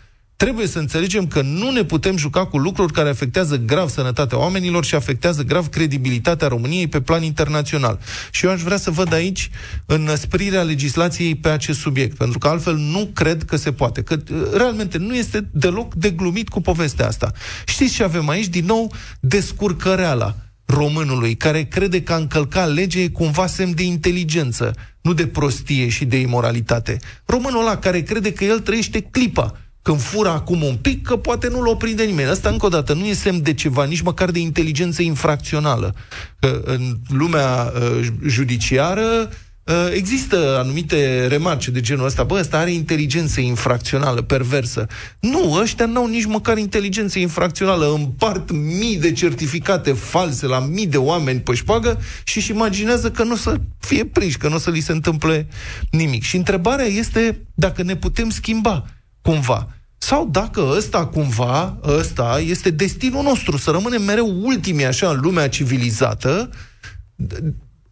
[0.42, 4.86] trebuie să înțelegem că nu ne putem juca cu lucruri care afectează grav sănătatea oamenilor
[4.86, 8.00] și afectează grav credibilitatea României pe plan internațional.
[8.32, 9.50] Și eu aș vrea să văd aici
[9.86, 14.02] înăsprirea legislației pe acest subiect, pentru că altfel nu cred că se poate.
[14.02, 17.32] Că uh, realmente nu este deloc de glumit cu povestea asta.
[17.66, 18.48] Știți ce avem aici?
[18.48, 24.76] Din nou, descurcăreala românului, care crede că a încălcat legea e cumva semn de inteligență,
[25.02, 27.00] nu de prostie și de imoralitate.
[27.26, 31.48] Românul ăla care crede că el trăiește clipa, când fură acum un pic, că poate
[31.48, 32.30] nu-l oprinde nimeni.
[32.30, 35.96] Asta, încă o dată, nu e semn de ceva, nici măcar de inteligență infracțională.
[36.40, 39.30] Că în lumea uh, judiciară
[39.64, 42.24] uh, există anumite remarce de genul ăsta.
[42.24, 44.88] Bă, ăsta are inteligență infracțională, perversă.
[45.20, 47.94] Nu, ăștia n-au nici măcar inteligență infracțională.
[47.94, 53.24] Împart mii de certificate false la mii de oameni pe șpagă și își imaginează că
[53.24, 55.48] nu o să fie prinși, că nu o să li se întâmple
[55.90, 56.24] nimic.
[56.24, 58.86] Și întrebarea este dacă ne putem schimba
[59.22, 59.68] cumva.
[59.98, 65.50] Sau dacă ăsta cumva, ăsta este destinul nostru, să rămânem mereu ultimii așa în lumea
[65.50, 66.50] civilizată,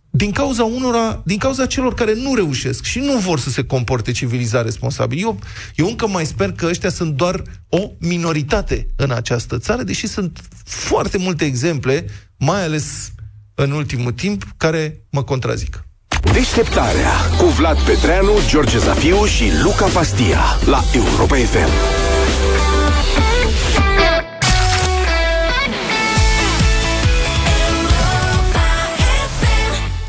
[0.10, 4.12] din cauza unora, din cauza celor care nu reușesc și nu vor să se comporte
[4.12, 5.20] civilizat responsabil.
[5.22, 5.40] Eu,
[5.76, 10.42] eu încă mai sper că ăștia sunt doar o minoritate în această țară, deși sunt
[10.64, 12.06] foarte multe exemple,
[12.38, 13.12] mai ales
[13.56, 15.89] în ultimul timp, care mă contrazic.
[16.34, 21.99] Deșteptarea cu Vlad Petreanu, George Zafiu și Luca Pastia la Europa FM.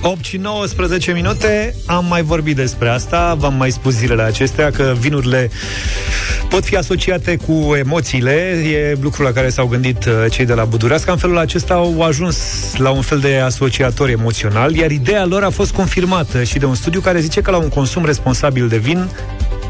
[0.03, 4.95] 8 și 19 minute, am mai vorbit despre asta, v-am mai spus zilele acestea că
[5.01, 5.51] vinurile
[6.49, 8.33] pot fi asociate cu emoțiile,
[8.73, 11.11] e lucrul la care s-au gândit uh, cei de la Budurească.
[11.11, 12.39] În felul acesta au ajuns
[12.77, 16.75] la un fel de asociator emoțional, iar ideea lor a fost confirmată și de un
[16.75, 19.09] studiu care zice că la un consum responsabil de vin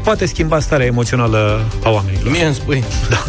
[0.03, 2.31] poate schimba starea emoțională a oamenilor.
[2.31, 2.83] Mie îmi spui.
[3.09, 3.23] Da.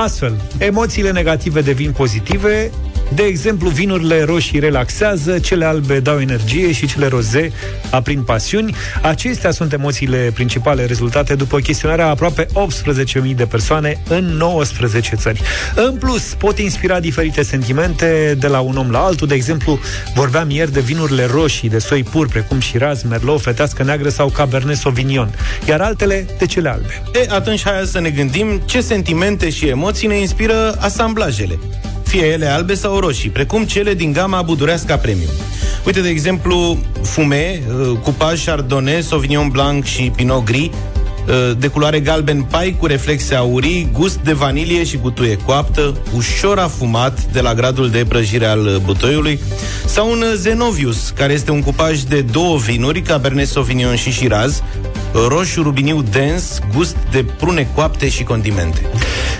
[0.00, 2.70] Astfel, emoțiile negative devin pozitive,
[3.14, 7.52] de exemplu, vinurile roșii relaxează, cele albe dau energie și cele roze
[7.90, 8.74] aprind pasiuni.
[9.02, 15.42] Acestea sunt emoțiile principale rezultate după chestionarea aproape 18.000 de persoane în 19 țări.
[15.74, 19.26] În plus, pot inspira diferite sentimente de la un om la altul.
[19.26, 19.78] De exemplu,
[20.14, 24.76] vorbeam ieri de vinurile roșii, de soi pur, precum Shiraz, Merlot, Fetească Neagră sau Cabernet
[24.76, 25.34] Sauvignon,
[25.68, 27.02] iar altele de cele albe.
[27.12, 31.58] E, atunci hai să ne gândim ce sentimente și emoții ne inspiră asamblajele
[32.14, 35.30] fie ele albe sau roșii, precum cele din gama budureasca premium.
[35.86, 42.00] Uite, de exemplu, fume, uh, cupaj Chardonnay, Sauvignon Blanc și Pinot Gris, uh, de culoare
[42.00, 47.54] galben pai cu reflexe aurii, gust de vanilie și butuie coaptă, ușor afumat de la
[47.54, 49.40] gradul de prăjire al butoiului,
[49.86, 54.62] sau un Zenovius, care este un cupaj de două vinuri, Cabernet Sauvignon și Shiraz,
[55.28, 58.80] roșu rubiniu dens, gust de prune coapte și condimente.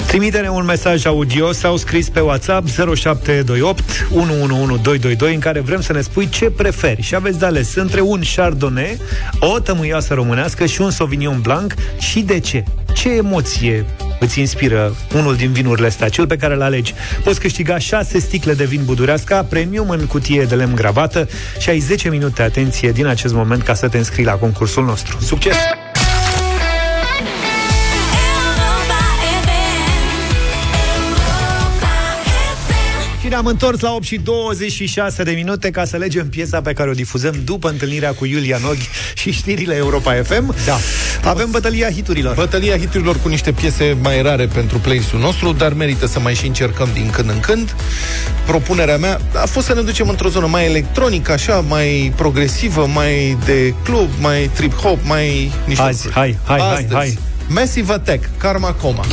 [0.06, 6.00] Trimite-ne un mesaj audio sau scris pe WhatsApp 0728 111222 în care vrem să ne
[6.00, 8.98] spui ce preferi și aveți de ales între un Chardonnay,
[9.38, 12.64] o tămâioasă românească și un Sauvignon Blanc și de ce?
[12.94, 13.84] Ce emoție
[14.20, 16.94] îți inspiră unul din vinurile astea, cel pe care îl alegi?
[17.24, 21.28] Poți câștiga 6 sticle de vin budureasca premium în cutie de lemn gravată
[21.58, 25.18] și ai 10 minute atenție din acest moment ca să te înscrii la concursul nostru.
[25.20, 25.56] Succes!
[33.34, 36.92] Ne-am întors la 8 și 26 de minute ca să legem piesa pe care o
[36.92, 40.54] difuzăm după întâlnirea cu Iulia Noghi și știrile Europa FM.
[40.66, 40.78] Da.
[41.24, 42.34] Avem bătălia hiturilor.
[42.34, 46.46] Bătălia hiturilor cu niște piese mai rare pentru playlist-ul nostru, dar merită să mai și
[46.46, 47.74] încercăm din când în când.
[48.46, 53.38] Propunerea mea a fost să ne ducem într-o zonă mai electronică, așa, mai progresivă, mai
[53.44, 55.52] de club, mai trip-hop, mai...
[55.66, 56.14] Niște Azi, lucruri.
[56.14, 57.18] hai, hai, hai, Astăzi, hai.
[57.48, 59.04] Massive Attack, Karma Coma.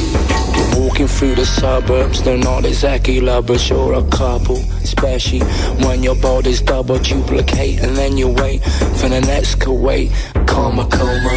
[0.77, 4.57] Walking through the suburbs, they're not exactly lovers, you're a couple.
[4.83, 5.41] Especially
[5.85, 8.63] when your body's double duplicate, and then you wait
[8.99, 10.11] for the next Kuwait.
[10.47, 11.33] Karma coma,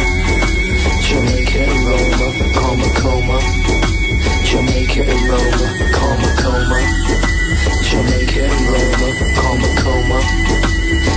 [1.07, 3.39] Jamaica and Roma, karma coma.
[4.45, 6.79] Jamaica and Roma, karma coma.
[7.83, 10.19] Jamaica Roma, karma coma.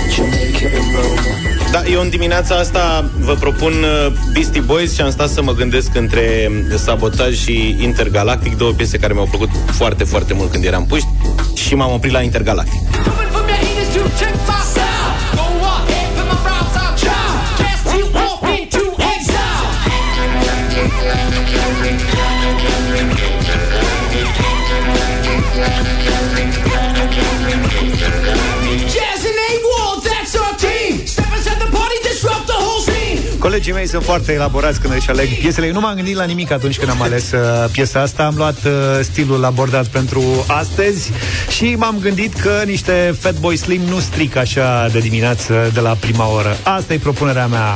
[0.09, 1.48] Jamaica and Roma.
[1.71, 5.53] Da, eu în dimineața asta vă propun uh, Beastie Boys și am stat să mă
[5.53, 10.85] gândesc între Sabotaj și Intergalactic, două piese care mi-au plăcut foarte, foarte mult când eram
[10.85, 11.07] puști
[11.55, 12.79] și m-am oprit la Intergalactic.
[33.49, 35.65] Colegii mei sunt foarte elaborați când își aleg piesele.
[35.65, 37.39] Eu nu m-am gândit la nimic atunci când am ales uh,
[37.71, 38.23] piesa asta.
[38.23, 41.11] Am luat uh, stilul abordat pentru astăzi
[41.55, 46.33] și m-am gândit că niște Fatboy Slim nu strică așa de dimineață de la prima
[46.33, 46.57] oră.
[46.63, 47.69] Asta e propunerea mea.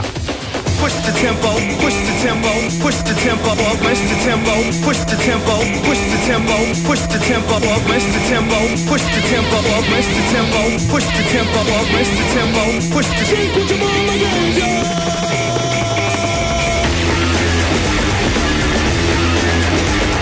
[0.81, 1.49] Push the tempo,
[1.81, 2.51] push the tempo,
[2.83, 3.51] push the tempo,
[3.83, 4.53] push the tempo,
[4.85, 5.55] push the tempo,
[5.87, 6.55] push the tempo,
[6.87, 7.57] push the tempo,
[7.87, 8.57] push the tempo,
[8.89, 9.57] push the tempo,
[9.89, 10.59] push the tempo,
[10.91, 11.61] push the tempo,
[11.93, 13.53] push the tempo, push the tempo.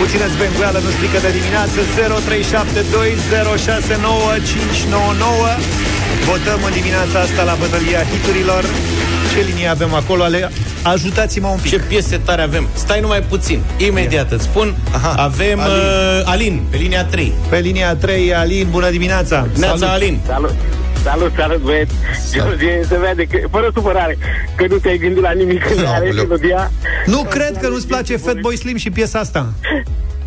[0.02, 1.92] Puțină zbenguială nu strică de dimineață 0372069599
[6.30, 8.64] Votăm în dimineața asta la bătălia hiturilor
[9.32, 10.24] Ce linie avem acolo?
[10.24, 10.52] Ale...
[10.84, 12.68] Ajutați-mă un pic Ce piese tare avem?
[12.74, 13.62] Stai numai puțin.
[13.78, 14.76] Imediat îți spun.
[14.92, 15.14] Aha.
[15.18, 15.74] Avem Alin.
[15.74, 15.84] Alin.
[16.20, 17.34] Uh, Alin, pe linia 3.
[17.50, 20.20] Pe linia 3, Alin, bună dimineața Neața Alin.
[20.28, 20.56] Salut!
[21.04, 21.94] Salut, salut, băieți!
[22.32, 24.18] George, se vede că, fără supărare,
[24.56, 26.24] că nu te-ai gândit la nimic când ai ales Aoleu.
[26.24, 26.72] melodia.
[27.06, 29.54] Nu cred că nu-ți place Fatboy Slim și piesa asta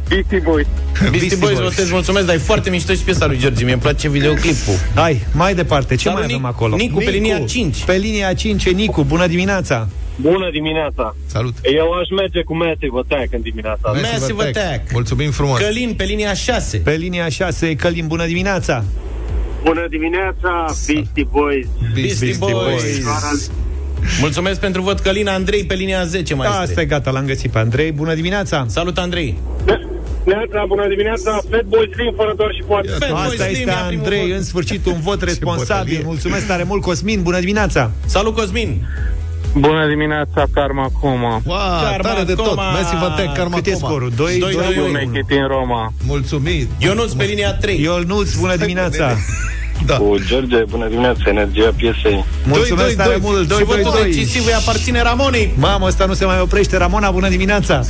[0.08, 0.66] Beastie Boys.
[1.10, 3.64] Beastie Boys, vă te mulțumesc, dar e foarte mișto și piesa lui George.
[3.64, 4.74] Mie îmi place videoclipul.
[4.94, 6.76] Hai, mai departe, ce Salut, mai Nic- avem acolo?
[6.76, 7.84] Nicu, pe linia 5.
[7.84, 11.16] Pe linia 5 e Nicu, bună dimineața Bună dimineața!
[11.26, 11.54] Salut.
[11.62, 14.08] Eu aș merge cu Massive Attack în dimineața asta.
[14.12, 14.92] Massive Attack.
[14.92, 15.58] Mulțumim frumos.
[15.60, 16.76] Călin, pe linia 6.
[16.76, 18.84] Pe linia 6 e Călim, bună dimineața
[19.64, 21.66] Bună dimineața, Beastie Boys!
[21.94, 22.62] Beastie Boys.
[22.62, 23.50] Boys.
[24.20, 25.28] Mulțumesc pentru vot, Călin.
[25.28, 26.80] Andrei, pe linia 10 mai Da, asta este.
[26.80, 29.38] e gata, l-am găsit pe Andrei Bună dimineața Salut, Andrei.
[30.24, 32.88] Neața, bună dimineața, Fatboy Slim, fără doar și poate.
[32.88, 34.36] Fatboy Asta Slim este ia primul Andrei, vot.
[34.36, 36.02] în sfârșit un vot responsabil bătălie.
[36.04, 38.86] Mulțumesc tare mult, Cosmin, bună dimineața Salut, Cosmin.
[39.58, 41.40] Bună dimineața, Karma Coma.
[41.44, 42.46] Wow, Karma tare de tot.
[42.46, 42.70] Coma.
[42.70, 43.86] Massive Attack, Karma Cât e Coma.
[43.88, 44.12] scorul?
[44.16, 45.20] 2 Doi, 2 doi, 1 unu.
[45.28, 45.92] din Roma.
[46.06, 46.68] Mulțumim.
[46.78, 47.80] Ionuț, pe linia 3.
[47.82, 49.16] Ionuț, bună dimineața
[49.86, 49.96] Da.
[49.96, 52.24] Cu George, bună dimineața, energia piesei.
[52.44, 53.18] Mulțumesc doi, tare doi.
[53.22, 55.52] mult, 2 Și 2 votul 2 decisiv îi aparține Ramonei.
[55.56, 57.80] Mamă, ăsta nu se mai oprește Ramona, bună dimineața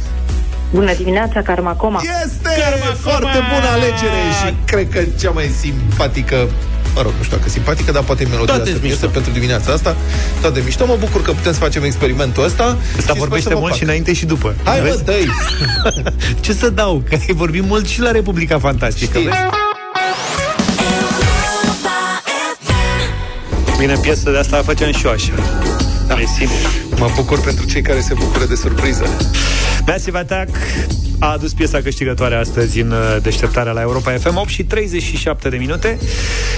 [0.70, 2.00] Bună dimineața, Carmacoma.
[2.24, 3.48] Este Karma foarte Coma.
[3.54, 6.48] bună alegere și cred că cea mai simpatică
[6.94, 9.14] Mă rog, nu știu dacă simpatică, dar poate melodia Toate asta sunt piesă mișto.
[9.18, 9.96] pentru dimineața asta.
[10.40, 10.86] Toate mișto.
[10.86, 12.64] Mă bucur că putem să facem experimentul ăsta.
[12.64, 13.76] Asta și sper vorbește să vă mult placă.
[13.76, 15.04] și înainte și după Hai mă, Vezi?
[15.04, 15.12] dă
[16.44, 17.02] Ce să dau?
[17.08, 19.24] Că ai vorbit mult și la Republica Fantastică Știi.
[19.28, 19.36] vezi?
[23.84, 25.32] Bine, piesă de asta făceam și eu așa
[26.06, 26.20] da.
[26.20, 26.56] E simplu
[26.98, 29.04] Mă bucur pentru cei care se bucură de surpriză.
[29.86, 30.56] Massive Attack
[31.18, 35.56] a adus piesa câștigătoare astăzi în uh, deșteptarea la Europa FM 8 și 37 de
[35.56, 35.98] minute.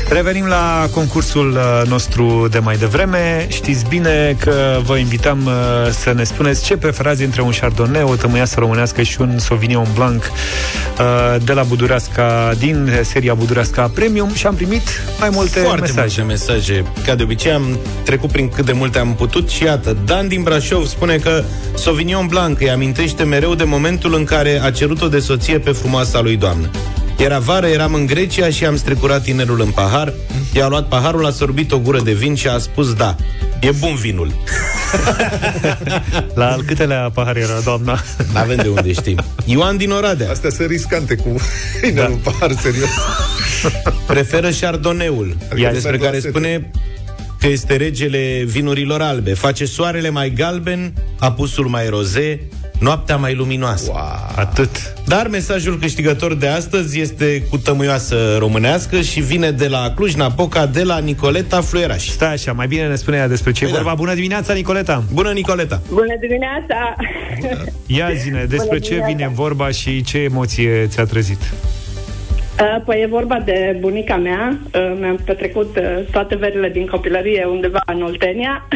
[0.08, 3.46] Revenim la concursul uh, nostru de mai devreme.
[3.48, 5.52] Știți bine că vă invitam uh,
[5.90, 10.22] să ne spuneți ce preferați între un Chardonnay, o tămâiasă românească și un Sauvignon Blanc
[10.98, 14.82] uh, de la Budureasca, din seria Budureasca Premium și am primit
[15.20, 16.22] mai multe Foarte mesaje.
[16.22, 16.84] multe mesaje.
[17.06, 20.42] Ca de obicei am trecut prin cât de multe am putut și iată, Dan din
[20.42, 21.42] Brașov spune că
[21.74, 25.70] Sauvignon Blanc îi amintește mereu de momentul în care care a cerut-o de soție pe
[25.70, 26.70] frumoasa lui doamnă.
[27.18, 30.12] Era vară, eram în Grecia și am strecurat inerul în pahar.
[30.52, 33.16] I-a luat paharul, a sorbit o gură de vin și a spus da.
[33.60, 34.32] E bun vinul.
[36.34, 38.02] La al câtelea pahar era doamna?
[38.32, 39.18] N-avem de unde știm.
[39.44, 40.30] Ioan din Oradea.
[40.30, 41.36] Astea sunt riscante cu
[41.88, 42.30] inerul da.
[42.30, 42.90] pahar, serios.
[44.06, 46.28] Preferă șardoneul, Adică despre doar care sete.
[46.28, 46.70] spune
[47.40, 49.34] că este regele vinurilor albe.
[49.34, 52.40] Face soarele mai galben, apusul mai roze,
[52.80, 53.90] noaptea mai luminoasă.
[53.94, 54.02] Wow.
[54.36, 54.92] Atât.
[55.06, 60.82] Dar mesajul câștigător de astăzi este cu tămâioasă românească și vine de la Cluj-Napoca, de
[60.82, 62.06] la Nicoleta Fluieraș.
[62.06, 63.82] Stai așa, mai bine ne spune ea despre ce e Păi da.
[63.82, 63.96] vorba.
[63.98, 65.02] Bună dimineața, Nicoleta!
[65.12, 65.80] Bună, Nicoleta!
[65.88, 66.94] Bună dimineața!
[67.86, 69.14] Ia zine, despre Bună ce dimineața.
[69.16, 71.40] vine vorba și ce emoție ți-a trezit?
[72.60, 74.58] Uh, Păi e vorba de bunica mea.
[74.74, 78.68] Uh, Mi-am petrecut uh, toate verile din copilărie undeva în Oltenia.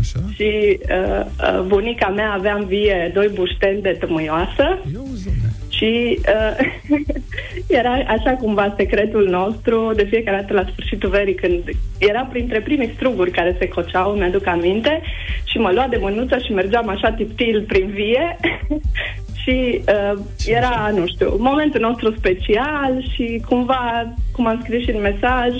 [0.00, 0.20] Așa?
[0.34, 5.50] Și uh, uh, bunica mea avea în vie doi bușteni de tămâioasă Ia uzi, domne.
[5.68, 6.66] și uh,
[7.80, 11.62] era așa cumva secretul nostru de fiecare dată la sfârșitul verii când
[11.98, 15.00] era printre primii struguri care se coceau, mi-aduc aminte
[15.44, 18.36] și mă lua de mânuță și mergeam așa tiptil prin vie
[19.42, 25.00] și uh, era, nu știu, momentul nostru special și cumva, cum am scris și în
[25.00, 25.52] mesaj,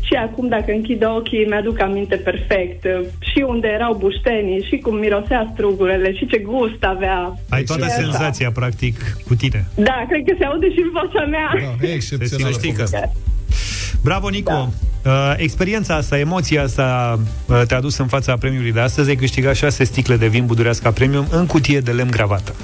[0.00, 4.94] și acum dacă închid ochii mi-aduc aminte perfect uh, și unde erau buștenii și cum
[4.96, 7.34] mirosea strugurele și ce gust avea.
[7.48, 8.00] Ai toată Și așa.
[8.00, 9.66] senzația, practic, cu tine.
[9.74, 11.50] Da, cred că se aude și în vocea mea.
[11.80, 12.52] Da, e excepțional.
[12.52, 13.12] Să știi că- poveste.
[14.02, 14.50] Bravo, Nico!
[14.52, 14.68] Da.
[15.10, 19.08] Uh, experiența asta, emoția asta uh, te-a dus în fața premiului de astăzi.
[19.08, 22.54] Ai câștigat șase sticle de vin budureasca premium în cutie de lemn gravată.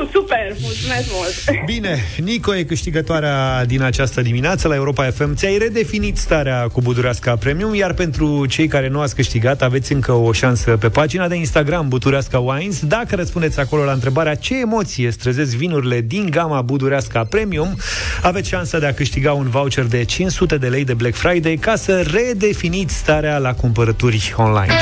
[0.00, 1.64] Uhu, super, mulțumesc mult.
[1.72, 5.34] Bine, Nico e câștigătoarea din această dimineață la Europa FM.
[5.34, 10.12] Ți-ai redefinit starea cu Budureasca Premium, iar pentru cei care nu ați câștigat, aveți încă
[10.12, 12.84] o șansă pe pagina de Instagram Budureasca Wines.
[12.84, 17.76] Dacă răspundeți acolo la întrebarea ce emoție străzesc vinurile din gama Budureasca Premium,
[18.22, 21.76] aveți șansa de a câștiga un voucher de 500 de lei de Black Friday ca
[21.76, 24.72] să redefiniți starea la cumpărături online.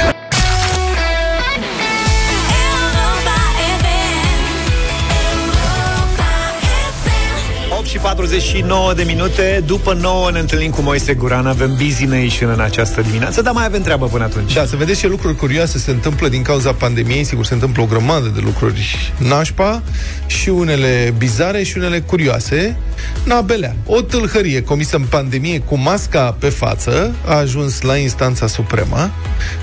[7.89, 12.61] Și 49 de minute După 9 ne întâlnim cu Moise Guran Avem Busy Nation în
[12.61, 15.91] această dimineață Dar mai avem treabă până atunci Da, să vedeți ce lucruri curioase se
[15.91, 17.25] întâmplă din cauza pandemiei.
[17.25, 19.83] Sigur, se întâmplă o grămadă de lucruri nașpa
[20.27, 22.77] și unele bizare și unele curioase.
[23.25, 29.11] Nabelea, o tâlhărie comisă în pandemie cu masca pe față a ajuns la instanța supremă,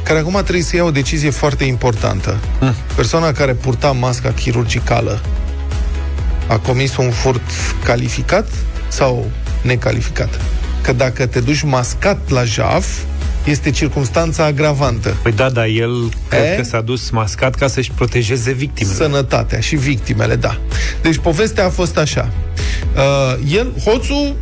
[0.04, 2.38] care acum trebuie să ia o decizie foarte importantă.
[2.96, 5.22] Persoana care purta masca chirurgicală
[6.48, 7.42] a comis un furt
[7.84, 8.48] calificat
[8.88, 9.32] sau
[9.62, 10.42] necalificat?
[10.82, 12.86] Că dacă te duci mascat la jaf,
[13.46, 15.16] este circunstanța agravantă.
[15.22, 16.56] Păi da, da, el cred E?
[16.56, 20.58] că s-a dus mascat ca să-și protejeze victimele Sănătatea și victimele, da.
[21.02, 22.30] Deci povestea a fost așa.
[22.96, 24.36] Uh, el, hoțul,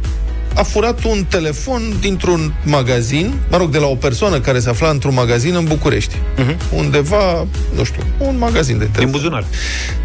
[0.54, 4.90] a furat un telefon dintr-un magazin, mă rog, de la o persoană care se afla
[4.90, 6.16] într-un magazin în București.
[6.16, 6.56] Uh-huh.
[6.76, 9.04] Undeva, nu știu, un magazin de telefon.
[9.04, 9.46] Din buzunar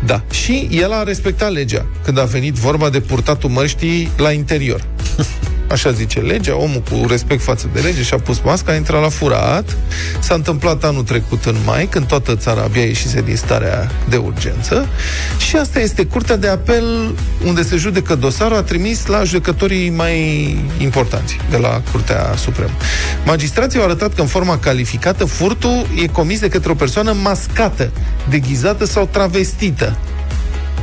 [0.07, 0.23] Da.
[0.31, 4.85] Și el a respectat legea când a venit vorba de purtatul măștii la interior.
[5.71, 9.09] Așa zice legea, omul cu respect față de lege și-a pus masca, a intrat la
[9.09, 9.77] furat.
[10.21, 14.87] S-a întâmplat anul trecut în mai, când toată țara abia ieșise din starea de urgență.
[15.39, 17.15] Și asta este curtea de apel
[17.45, 22.73] unde se judecă dosarul, a trimis la judecătorii mai importanți de la Curtea Supremă.
[23.25, 27.91] Magistrații au arătat că în forma calificată furtul e comis de către o persoană mascată,
[28.29, 29.97] deghizată sau travestită.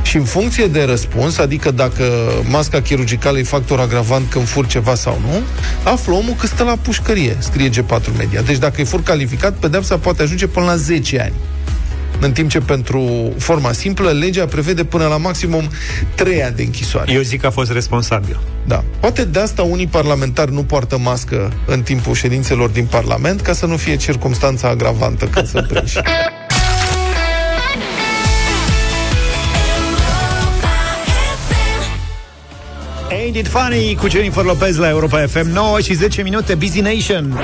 [0.02, 2.04] Și în funcție de răspuns, adică dacă
[2.48, 5.42] masca chirurgicală e factor agravant când fur ceva sau nu,
[5.90, 8.42] află omul că stă la pușcărie, scrie G4 Media.
[8.42, 11.34] Deci dacă e fur calificat, pedepsa poate ajunge până la 10 ani.
[12.20, 15.70] În timp ce pentru forma simplă, legea prevede până la maximum
[16.14, 17.12] 3 ani de închisoare.
[17.12, 18.84] Eu zic că a fost responsabil Da.
[19.00, 23.66] Poate de asta unii parlamentari nu poartă mască în timpul ședințelor din Parlament, ca să
[23.66, 25.98] nu fie circumstanța agravantă când sunt prinși.
[33.26, 37.38] Ain't it funny cu Jennifer Lopez la Europa FM 9 și 10 minute Busy Nation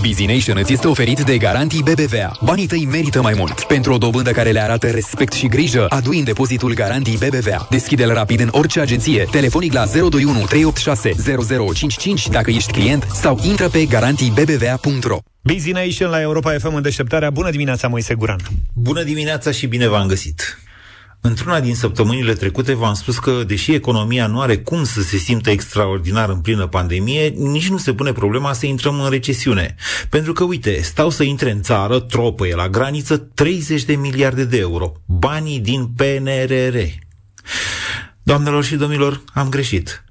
[0.00, 2.30] Busy Nation îți este oferit de Garantii BBVA.
[2.44, 3.62] Banii tăi merită mai mult.
[3.62, 7.66] Pentru o dobândă care le arată respect și grijă, adu în depozitul Garantii BBVA.
[7.70, 11.14] Deschide-l rapid în orice agenție, telefonic la 021 386
[11.74, 15.18] 0055 dacă ești client sau intră pe garantiibbva.ro.
[15.40, 18.40] Busy Nation la Europa FM în deșteptarea Bună dimineața, Moise Guran
[18.74, 20.58] Bună dimineața și bine v-am găsit!
[21.26, 25.50] Într-una din săptămânile trecute v-am spus că, deși economia nu are cum să se simtă
[25.50, 29.74] extraordinar în plină pandemie, nici nu se pune problema să intrăm în recesiune.
[30.08, 34.56] Pentru că, uite, stau să intre în țară, tropăie la graniță, 30 de miliarde de
[34.56, 34.92] euro.
[35.06, 36.76] Banii din PNRR.
[38.22, 40.04] Doamnelor și domnilor, am greșit.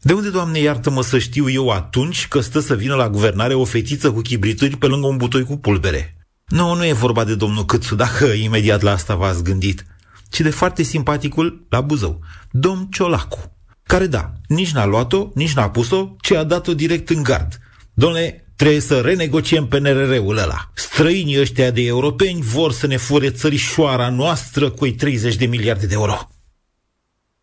[0.00, 3.64] De unde, Doamne, iartă-mă să știu eu atunci că stă să vină la guvernare o
[3.64, 6.14] fetiță cu chibrituri pe lângă un butoi cu pulbere?
[6.46, 9.84] Nu, nu e vorba de domnul Câțu, dacă imediat la asta v-ați gândit,
[10.30, 12.20] ci de foarte simpaticul la Buzău,
[12.50, 17.22] domn Ciolacu, care da, nici n-a luat-o, nici n-a pus-o, ci a dat-o direct în
[17.22, 17.58] gard.
[17.94, 20.70] Domnule, trebuie să renegociem PNRR-ul ăla.
[20.74, 25.94] Străinii ăștia de europeni vor să ne fure țărișoara noastră cu 30 de miliarde de
[25.94, 26.28] euro.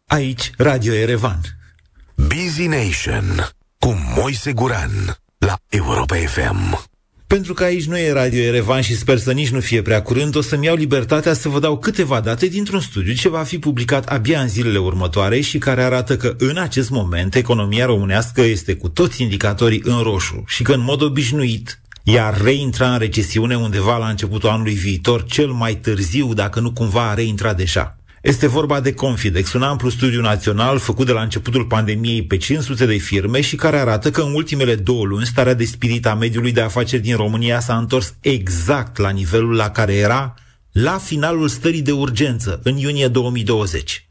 [0.06, 1.42] Aici, Radio Erevan.
[2.16, 6.88] Busy Nation cu Moise Guran la Europa FM.
[7.28, 10.36] Pentru că aici nu e Radio Erevan și sper să nici nu fie prea curând,
[10.36, 14.06] o să-mi iau libertatea să vă dau câteva date dintr-un studiu ce va fi publicat
[14.06, 18.90] abia în zilele următoare și care arată că în acest moment economia românească este cu
[18.90, 24.08] toți indicatorii în roșu și că în mod obișnuit iar reintra în recesiune undeva la
[24.08, 27.98] începutul anului viitor, cel mai târziu, dacă nu cumva a reintrat deja.
[28.22, 32.86] Este vorba de Confidex, un amplu studiu național făcut de la începutul pandemiei pe 500
[32.86, 36.52] de firme și care arată că în ultimele două luni starea de spirit a mediului
[36.52, 40.34] de afaceri din România s-a întors exact la nivelul la care era
[40.72, 44.07] la finalul stării de urgență, în iunie 2020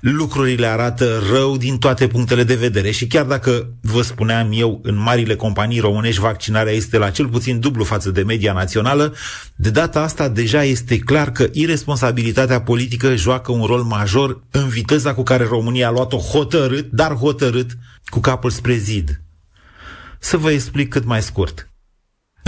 [0.00, 4.96] lucrurile arată rău din toate punctele de vedere și chiar dacă, vă spuneam eu, în
[4.96, 9.14] marile companii românești vaccinarea este la cel puțin dublu față de media națională,
[9.56, 15.14] de data asta deja este clar că irresponsabilitatea politică joacă un rol major în viteza
[15.14, 17.70] cu care România a luat-o hotărât, dar hotărât,
[18.04, 19.20] cu capul spre zid.
[20.18, 21.68] Să vă explic cât mai scurt.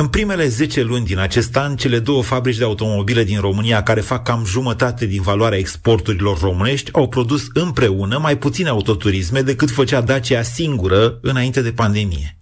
[0.01, 4.01] În primele 10 luni din acest an, cele două fabrici de automobile din România, care
[4.01, 10.01] fac cam jumătate din valoarea exporturilor românești, au produs împreună mai puține autoturisme decât făcea
[10.01, 12.38] Dacia singură înainte de pandemie.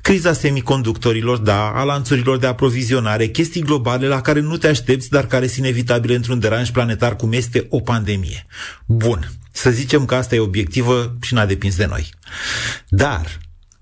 [0.00, 5.26] Criza semiconductorilor, da, a lanțurilor de aprovizionare, chestii globale la care nu te aștepți, dar
[5.26, 8.46] care sunt inevitabile într-un deranj planetar cum este o pandemie.
[8.86, 12.10] Bun, să zicem că asta e obiectivă și n-a depins de noi.
[12.88, 13.38] Dar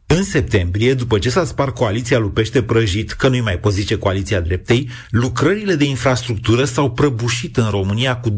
[0.07, 3.99] în septembrie, după ce s-a spart coaliția lui Pește Prăjit, că nu-i mai pot zice
[3.99, 8.35] coaliția dreptei, lucrările de infrastructură s-au prăbușit în România cu 20%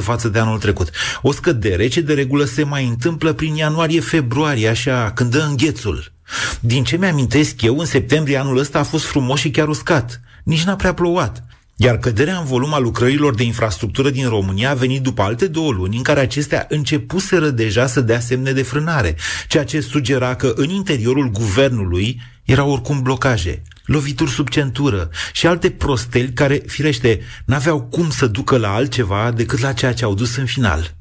[0.00, 0.90] față de anul trecut.
[1.22, 6.12] O scădere ce de regulă se mai întâmplă prin ianuarie-februarie, așa, când dă înghețul.
[6.60, 10.20] Din ce mi-amintesc eu, în septembrie anul ăsta a fost frumos și chiar uscat.
[10.44, 11.44] Nici n-a prea plouat.
[11.82, 15.72] Iar căderea în volum a lucrărilor de infrastructură din România a venit după alte două
[15.72, 19.16] luni în care acestea începuseră deja să dea semne de frânare,
[19.48, 25.70] ceea ce sugera că în interiorul guvernului erau oricum blocaje, lovituri sub centură și alte
[25.70, 30.36] prosteli care, firește, n-aveau cum să ducă la altceva decât la ceea ce au dus
[30.36, 30.94] în final.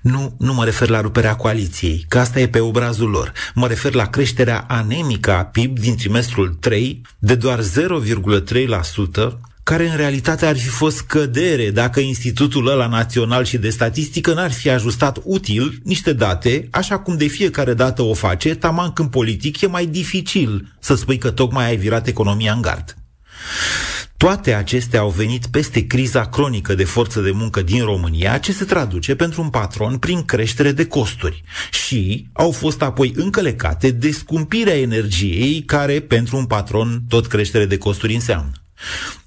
[0.00, 3.32] Nu, nu mă refer la ruperea coaliției, că asta e pe obrazul lor.
[3.54, 9.96] Mă refer la creșterea anemică a PIB din trimestrul 3 de doar 0,3%, care în
[9.96, 15.18] realitate ar fi fost cădere dacă Institutul ăla Național și de Statistică n-ar fi ajustat
[15.22, 19.86] util niște date, așa cum de fiecare dată o face, taman când politic e mai
[19.86, 22.96] dificil să spui că tocmai ai virat economia în gard.
[24.16, 28.64] Toate acestea au venit peste criza cronică de forță de muncă din România, ce se
[28.64, 34.78] traduce pentru un patron prin creștere de costuri și au fost apoi încălecate de scumpirea
[34.78, 38.52] energiei, care pentru un patron tot creștere de costuri înseamnă.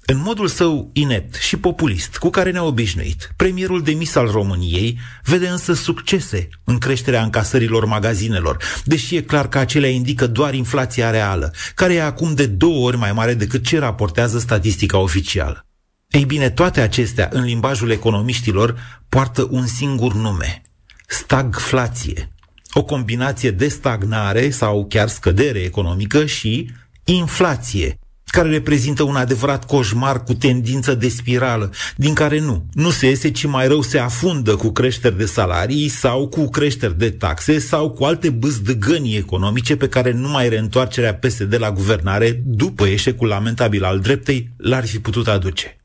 [0.06, 5.48] În modul său inept și populist, cu care ne-a obișnuit, premierul demis al României vede
[5.48, 11.52] însă succese în creșterea încasărilor magazinelor, deși e clar că acelea indică doar inflația reală,
[11.74, 15.64] care e acum de două ori mai mare decât ce raportează statistica oficială.
[16.08, 20.62] Ei bine, toate acestea, în limbajul economiștilor, poartă un singur nume,
[21.06, 22.32] stagflație.
[22.72, 26.70] O combinație de stagnare sau chiar scădere economică și
[27.04, 27.98] inflație,
[28.30, 33.30] care reprezintă un adevărat coșmar cu tendință de spirală, din care nu, nu se iese,
[33.30, 37.90] ci mai rău se afundă cu creșteri de salarii sau cu creșteri de taxe sau
[37.90, 44.00] cu alte bâzdăgănii economice pe care numai reîntoarcerea PSD la guvernare, după eșecul lamentabil al
[44.00, 45.76] dreptei, l-ar fi putut aduce.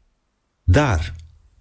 [0.64, 1.16] Dar,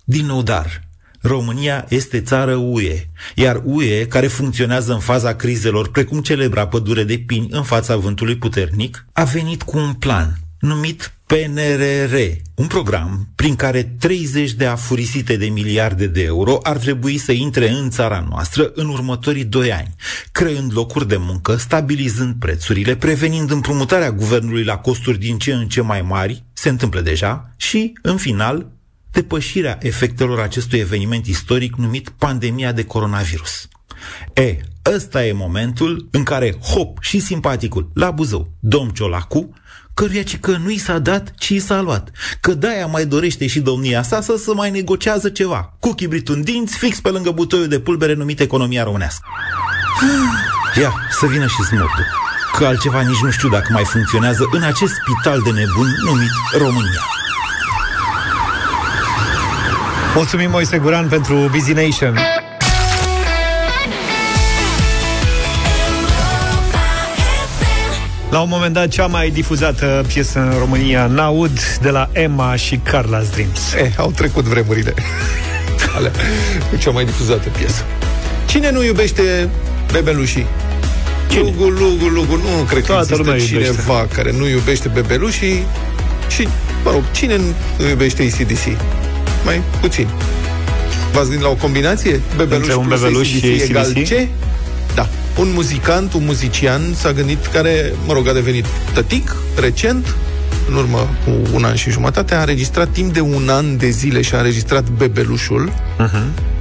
[0.04, 0.88] din nou dar,
[1.20, 7.18] România este țară UE, iar UE, care funcționează în faza crizelor, precum celebra pădure de
[7.26, 12.14] pini în fața vântului puternic, a venit cu un plan– numit PNRR,
[12.54, 17.68] un program prin care 30 de afurisite de miliarde de euro ar trebui să intre
[17.68, 19.94] în țara noastră în următorii doi ani,
[20.32, 25.80] creând locuri de muncă, stabilizând prețurile, prevenind împrumutarea guvernului la costuri din ce în ce
[25.80, 28.66] mai mari, se întâmplă deja, și, în final,
[29.10, 33.68] depășirea efectelor acestui eveniment istoric numit pandemia de coronavirus.
[34.32, 34.56] E,
[34.94, 39.54] ăsta e momentul în care Hop și simpaticul la Buzău, domn Ciolacu,
[39.94, 42.10] căruia ci că nu i s-a dat, ci i s-a luat.
[42.40, 45.72] Că de-aia mai dorește și domnia sa să se mai negociază ceva.
[45.80, 49.26] Cu chibrit în dinți, fix pe lângă butoiul de pulbere numit economia românească.
[50.80, 52.04] Ia, să vină și smurtul.
[52.56, 57.00] Că altceva nici nu știu dacă mai funcționează în acest spital de nebuni numit România.
[60.14, 62.18] Mulțumim, Moise Guran, pentru Busy Nation.
[68.34, 72.80] La un moment dat, cea mai difuzată piesă în România, Naud, de la Emma și
[72.80, 73.72] Carla's Dreams.
[73.78, 74.94] Eh, au trecut vremurile
[75.96, 76.10] alea
[76.70, 77.84] cu cea mai difuzată piesă.
[78.46, 79.48] Cine nu iubește
[79.92, 80.46] bebelușii?
[81.30, 81.42] Cine?
[81.42, 82.36] Lugu, lugu, lugu.
[82.36, 83.80] Nu cred Toată că lumea există iubește.
[83.80, 85.66] cineva care nu iubește bebelușii
[86.28, 86.48] și,
[86.84, 87.36] mă rog, cine
[87.78, 88.64] nu iubește ACDC?
[89.44, 90.08] Mai puțin.
[91.12, 92.20] V-ați gândit la o combinație?
[92.36, 94.06] Bebeluș Între un plus bebeluș și AC/DC egal AC/DC?
[94.06, 94.28] ce?
[95.34, 95.40] Da.
[95.40, 98.64] Un muzicant, un muzician s-a gândit care, mă rog, a devenit
[98.94, 100.14] tătic recent,
[100.68, 104.22] în urmă cu un an și jumătate, a înregistrat timp de un an de zile
[104.22, 106.52] și a înregistrat bebelușul, Uh-huh.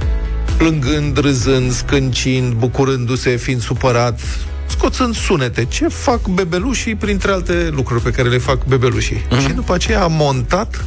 [0.56, 4.20] plângând, râzând, scâncind, bucurându-se, fiind supărat,
[4.66, 5.64] scoțând sunete.
[5.64, 9.24] Ce fac bebelușii, printre alte lucruri pe care le fac bebelușii.
[9.30, 9.40] Mhm.
[9.40, 10.84] Și după aceea a montat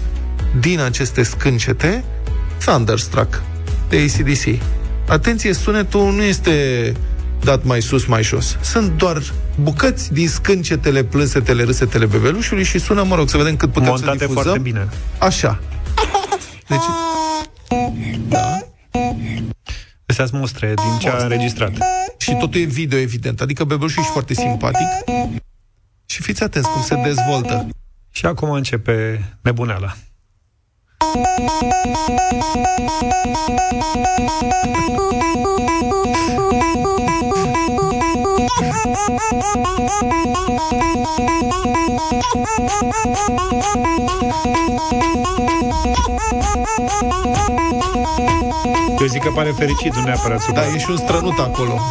[0.59, 2.03] din aceste scâncete
[2.57, 3.41] Thunderstruck
[3.89, 4.61] de ACDC.
[5.07, 6.93] Atenție, sunetul nu este
[7.43, 8.57] dat mai sus, mai jos.
[8.61, 9.21] Sunt doar
[9.61, 14.17] bucăți din scâncetele, plânsetele, râsetele bebelușului și sună, mă rog, să vedem cât putem Montate
[14.17, 14.43] să difuzăm.
[14.43, 14.87] foarte bine.
[15.19, 15.59] Așa.
[16.67, 16.79] Deci,
[18.27, 18.57] da.
[20.05, 21.71] Astea sunt mustre din ce a înregistrat.
[22.17, 23.41] Și totul e video, evident.
[23.41, 24.87] Adică bebelușul e foarte simpatic.
[26.05, 27.67] Și fiți atenți cum se dezvoltă.
[28.11, 29.95] Și acum începe nebuneala.
[48.99, 50.73] Eu zic că pare fericit, nu neapărat Da, supărat.
[50.73, 51.79] e și un strănut acolo.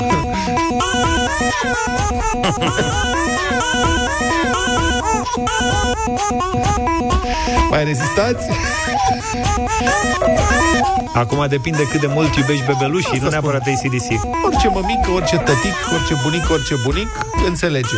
[7.70, 8.46] Mai rezistați?
[11.14, 14.08] Acum depinde cât de mult iubești bebelușii, Asta nu neapărat ACDC.
[14.44, 17.08] Orice mămică, orice tătic, orice bunic, orice bunic,
[17.46, 17.96] înțelege.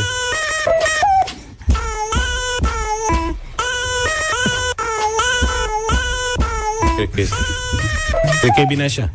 [6.97, 7.35] Cred că este.
[8.41, 9.11] Cred că e bine așa.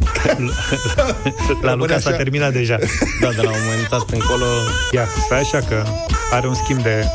[1.61, 2.17] La Luca s-a așa.
[2.17, 2.77] terminat deja.
[3.21, 4.45] Da, de la un moment dat încolo...
[4.91, 5.83] Ia, stai așa că
[6.31, 7.05] are un schimb de...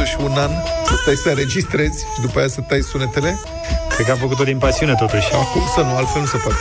[0.00, 0.50] Totuși un an
[0.86, 3.40] să stai să înregistrezi și după aia să tai sunetele.
[3.94, 5.32] Cred că a făcut-o din pasiune, totuși.
[5.32, 6.58] Acum să nu, altfel nu se poate.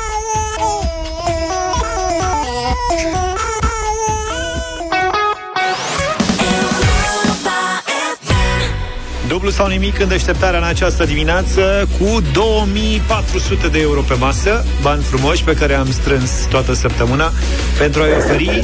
[9.27, 15.01] Dublu sau nimic în deșteptarea în această dimineață cu 2400 de euro pe masă, bani
[15.01, 17.31] frumoși pe care am strâns toată săptămâna
[17.79, 18.63] pentru a-i oferi,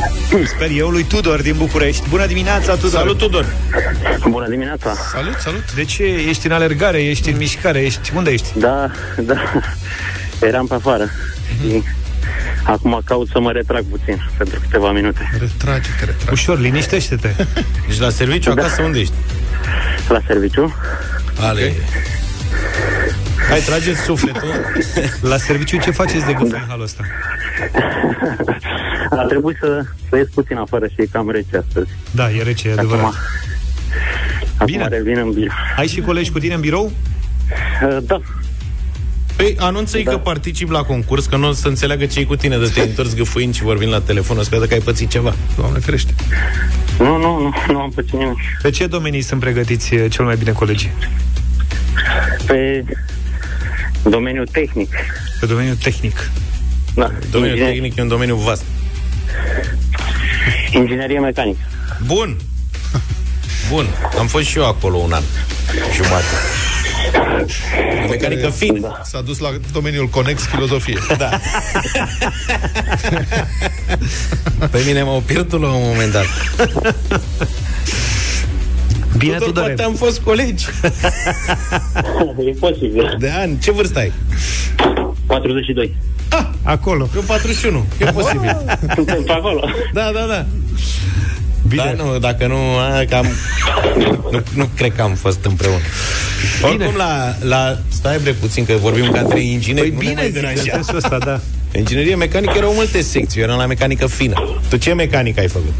[0.56, 2.10] sper eu, lui Tudor din București.
[2.10, 2.90] Bună dimineața, Tudor!
[2.90, 3.46] Salut, Tudor!
[4.30, 4.94] Bună dimineața!
[5.12, 5.74] Salut, salut!
[5.74, 6.04] De ce?
[6.04, 8.12] Ești în alergare, ești în mișcare, ești...
[8.16, 8.48] Unde ești?
[8.60, 9.36] Da, da,
[10.42, 11.10] eram pe afară.
[11.62, 11.84] Și
[12.64, 15.30] acum caut să mă retrag puțin pentru câteva minute.
[15.40, 16.32] Retrage-te, retrage.
[16.32, 17.30] Ușor, liniștește-te.
[17.88, 18.62] Deci la serviciu, Da.
[18.62, 19.14] acasă unde ești?
[20.08, 20.76] La serviciu?
[21.40, 21.74] Ale.
[23.50, 24.54] Hai, trageți sufletul.
[25.32, 27.04] La serviciu ce faceți de gând în halul ăsta?
[29.10, 31.90] A trebuit să, să ies puțin afară și e cam rece astăzi.
[32.12, 33.14] Da, e rece, e Acum, adevărat.
[34.58, 34.88] acum Bine.
[34.88, 35.54] revin în birou.
[35.78, 36.92] Ai și colegi cu tine în birou?
[37.90, 38.22] Uh, Da,
[39.36, 40.12] Păi, anunță-i Da.
[40.12, 43.16] că particip la concurs, că nu o să înțeleagă ce cu tine, de te întors
[43.16, 45.36] gâfâind și vorbind la telefon, o să creadă că ai pățit ceva.
[45.58, 46.14] Doamne ferește.
[47.00, 48.38] nu, nu, nu, nu am pățit nimic.
[48.62, 50.92] Pe ce domenii sunt pregătiți eh, cel mai bine colegii?
[52.46, 52.84] Pe
[54.04, 54.90] domeniul tehnic.
[55.40, 56.32] Pe domeniul tehnic.
[56.96, 58.64] Da, Domeniul inginer- tehnic e un domeniu vast.
[60.76, 61.60] Inginerie mecanică.
[62.06, 62.38] Bun.
[63.70, 63.86] Bun.
[64.20, 65.24] Am fost și eu acolo un an.
[65.96, 66.24] Jumate.
[68.04, 68.80] E mecanică fină.
[68.80, 69.02] Da.
[69.04, 70.98] S-a dus la domeniul conex filozofie.
[71.18, 71.30] Da.
[74.72, 76.26] Pe mine m-au pierdut la un moment dat.
[79.18, 79.66] Bine, Tudor, Tudore.
[79.68, 80.66] poate am fost colegi
[82.50, 83.16] e posibil.
[83.20, 83.60] de ani.
[83.60, 84.12] Ce vârstă ai?
[85.26, 85.96] 42.
[86.64, 87.10] Acolo.
[87.16, 87.86] Eu 41.
[87.98, 88.78] E posibil.
[88.96, 89.70] Suntem pe acolo.
[89.94, 90.46] Da, da, da.
[91.68, 91.94] Bine.
[91.98, 93.28] Da, nu, dacă nu, a, cam,
[94.32, 95.80] nu, nu cred că am fost împreună.
[96.58, 96.86] Bine.
[96.86, 99.92] Oricum, la, la, stai bre puțin, că vorbim ca trei ingineri.
[99.92, 101.40] Păi bine, zic, în sensul ăsta, da.
[101.78, 104.60] Inginerie mecanică erau multe secții, eu eram la mecanică fină.
[104.70, 105.74] Tu ce mecanică ai făcut?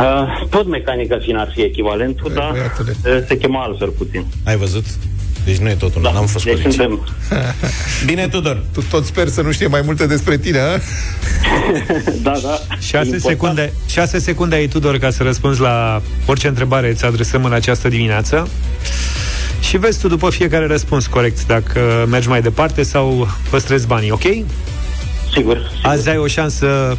[0.00, 2.72] Uh, tot mecanica fină ar fi echivalentul, Păi, dar
[3.14, 4.26] uh, se chema altfel puțin.
[4.44, 4.84] Ai văzut?
[5.44, 6.72] Deci nu e totul, Da, n-am fost deci pe liceu.
[6.72, 7.00] suntem...
[8.06, 8.62] Bine, Tudor.
[8.72, 10.64] Tu tot sper să nu știe mai multe despre tine, a?
[12.22, 12.58] da, da.
[12.80, 17.52] 6 secunde, 6 secunde ai, Tudor, ca să răspunzi la orice întrebare îți adresăm în
[17.52, 18.48] această dimineață.
[19.60, 24.20] Și vezi tu după fiecare răspuns corect dacă mergi mai departe sau păstrezi banii, ok?
[24.22, 24.46] Sigur.
[25.34, 25.70] sigur.
[25.82, 26.98] Azi ai o șansă,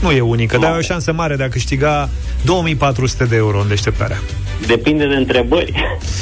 [0.00, 2.08] nu e unică, dar ai o șansă mare de a câștiga
[2.44, 4.20] 2400 de euro în deșteptarea.
[4.66, 5.72] Depinde de întrebări.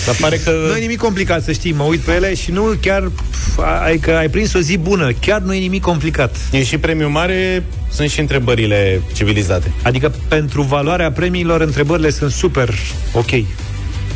[0.06, 0.50] Dar pare că...
[0.68, 3.98] Nu e nimic complicat, să știi, mă uit pe ele și nu chiar, pf, ai,
[3.98, 6.36] că ai prins o zi bună, chiar nu e nimic complicat.
[6.50, 9.72] E și premiu mare, sunt și întrebările civilizate.
[9.82, 12.74] Adică pentru valoarea premiilor, întrebările sunt super
[13.12, 13.30] ok,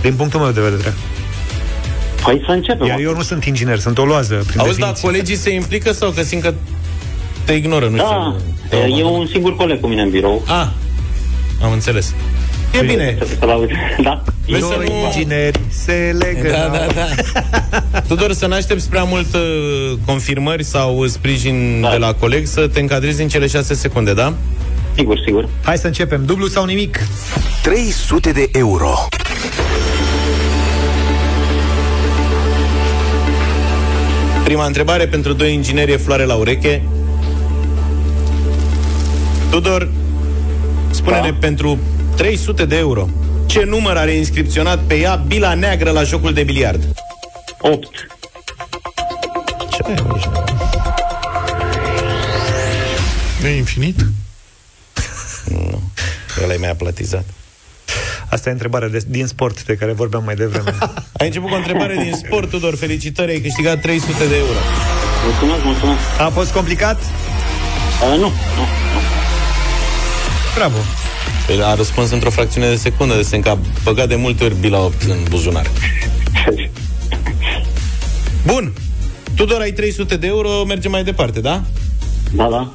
[0.01, 0.93] din punctul meu de vedere.
[2.25, 2.87] Păi să începem.
[2.87, 5.09] Iar eu nu sunt inginer, sunt o loază, prin Auzi, dar definiție.
[5.09, 6.55] colegii se implică sau că simt că
[7.45, 8.52] te ignoră, nu Da, știu.
[8.77, 10.43] E un singur coleg cu mine în birou.
[10.47, 10.67] Ah,
[11.63, 12.15] am înțeles.
[12.81, 13.19] E bine.
[14.03, 14.23] Da.
[14.47, 14.95] Vezi să Doi nu...
[15.05, 18.01] ingineri se legă Da, da, da.
[18.09, 19.41] Tudor, să nu aștepți prea mult uh,
[20.07, 21.91] confirmări sau sprijin da.
[21.91, 24.33] de la coleg, să te încadrezi în cele 6 secunde, da?
[24.95, 25.49] Sigur, sigur.
[25.63, 27.01] Hai să începem, dublu sau nimic?
[27.63, 29.09] 300 de euro.
[34.45, 36.83] Prima întrebare pentru doi ingineri e floare la ureche.
[39.53, 39.89] Tudor,
[40.91, 41.37] spune-ne da.
[41.41, 41.79] pentru
[42.17, 43.09] 300 de euro,
[43.47, 46.95] ce număr are inscripționat pe ea bila neagră la jocul de biliard?
[47.61, 48.07] 8.
[49.71, 50.25] Ce mai aici?
[53.41, 54.01] Nu e infinit?
[55.49, 55.83] Nu.
[56.43, 57.25] Ăla e mai aplatizat.
[58.29, 60.75] Asta e întrebarea de, din sport de care vorbeam mai devreme.
[61.19, 62.77] Ai început cu o întrebare din sport, Tudor.
[62.77, 64.59] Felicitări, ai câștigat 300 de euro.
[65.25, 66.21] Mulțumesc, mulțumesc.
[66.21, 66.97] A fost complicat?
[67.01, 68.82] Uh, nu, nu.
[70.55, 70.77] Bravo.
[71.47, 74.55] Păi a răspuns într-o fracțiune de secundă, de semn că a băgat de multe ori
[74.61, 75.71] bila 8 în buzunar.
[78.47, 78.73] Bun.
[79.35, 81.63] Tudor, ai 300 de euro, mergem mai departe, da?
[82.33, 82.73] Da, da.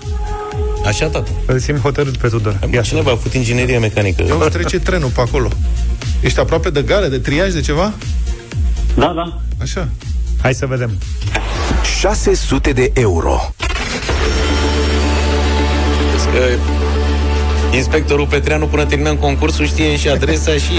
[0.85, 1.31] Așa, tată.
[1.45, 2.59] Îl simt hotărât pe Tudor.
[2.73, 4.23] Ia cineva a făcut inginerie mecanică.
[4.23, 5.49] Nu trece trenul pe acolo.
[6.21, 7.93] Ești aproape de gare, de triaj, de ceva?
[8.95, 9.39] Da, da.
[9.61, 9.89] Așa.
[10.41, 10.91] Hai să vedem.
[11.99, 13.53] 600 de euro.
[16.11, 16.59] Vezi că
[17.75, 20.71] inspectorul Petreanu, până terminăm concursul, știe și adresa și...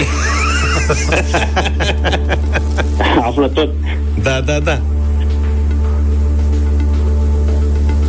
[3.21, 3.69] Află tot.
[4.23, 4.81] Da, da, da.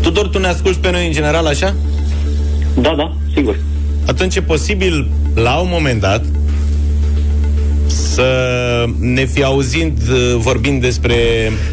[0.01, 1.75] Tudor, tu ne asculti pe noi în general așa?
[2.81, 3.59] Da, da, sigur.
[4.05, 6.23] Atunci e posibil, la un moment dat,
[7.87, 11.15] să ne fi auzind uh, vorbind despre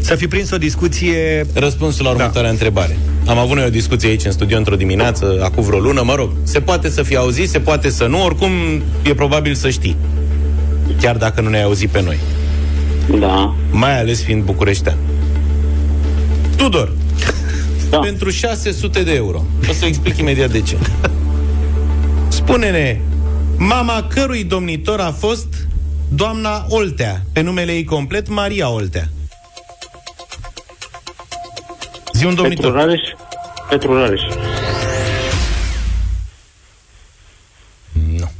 [0.01, 1.45] Să fi prins o discuție...
[1.53, 2.49] răspunsul la următoarea da.
[2.49, 2.97] întrebare.
[3.27, 6.29] Am avut noi o discuție aici în studio într-o dimineață, acum vreo lună, mă rog.
[6.43, 8.51] Se poate să fie auzit, se poate să nu, oricum
[9.03, 9.95] e probabil să știi.
[11.01, 12.17] Chiar dacă nu ne-ai auzit pe noi.
[13.19, 13.55] Da.
[13.71, 14.97] Mai ales fiind bucureștean.
[16.55, 16.91] Tudor,
[17.89, 17.97] Da.
[17.97, 19.43] pentru 600 de euro.
[19.69, 20.77] O să explic imediat de ce.
[22.27, 22.99] Spune-ne,
[23.57, 25.47] mama cărui domnitor a fost
[26.09, 29.09] doamna Oltea, pe numele ei complet Maria Oltea.
[32.33, 32.73] Zi un Petru domnitor.
[32.73, 33.01] Rareș.
[33.69, 34.21] Petru Rareș.
[38.17, 38.31] Nu.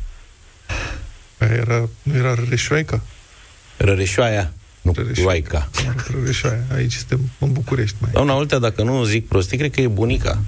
[1.39, 3.01] Era, nu era Răreșoaica?
[3.77, 5.69] Răreșoaia, nu Răreșoaica.
[5.73, 5.85] Roaica.
[5.85, 6.59] Mă rog, Răreșoaia.
[6.73, 7.95] Aici suntem în București.
[7.99, 8.09] Mai.
[8.13, 10.39] Doamna Oltea, dacă nu zic prostii, cred că e bunica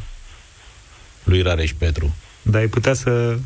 [1.24, 2.16] lui Rareș Petru.
[2.42, 3.38] Dar ai putea să...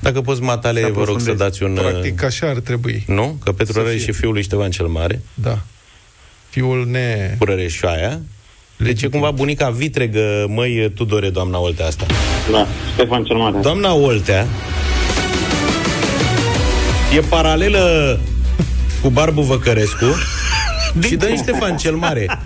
[0.00, 1.38] Dacă poți, matale, Să vă rog să aprofundezi.
[1.38, 1.76] dați un...
[1.76, 3.04] uh, Practic așa ar trebui.
[3.06, 3.38] Nu?
[3.44, 4.08] Că Petru Să Rareș fie.
[4.08, 5.58] e fiul lui Ștefan cel Mare, Da.
[6.48, 7.34] Fiul ne...
[7.38, 8.20] cu Răreșoaia.
[8.82, 12.06] Deci e cumva bunica vitregă, măi, Tudore, doamna Oltea asta.
[12.50, 13.58] Da, Ștefan cel Mare.
[13.62, 14.46] Doamna Oltea
[17.16, 18.18] e paralelă
[19.02, 20.04] cu Barbu Văcărescu
[21.00, 22.40] și dă Ștefan cel Mare.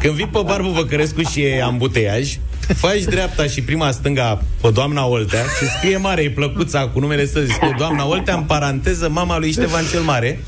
[0.00, 2.36] Când vii pe Barbu Văcărescu și e ambuteiaj,
[2.74, 7.26] faci dreapta și prima stânga pe doamna Oltea și scrie mare, e plăcuța cu numele
[7.26, 10.40] să scrie doamna Oltea, în paranteză, mama lui Ștefan cel Mare.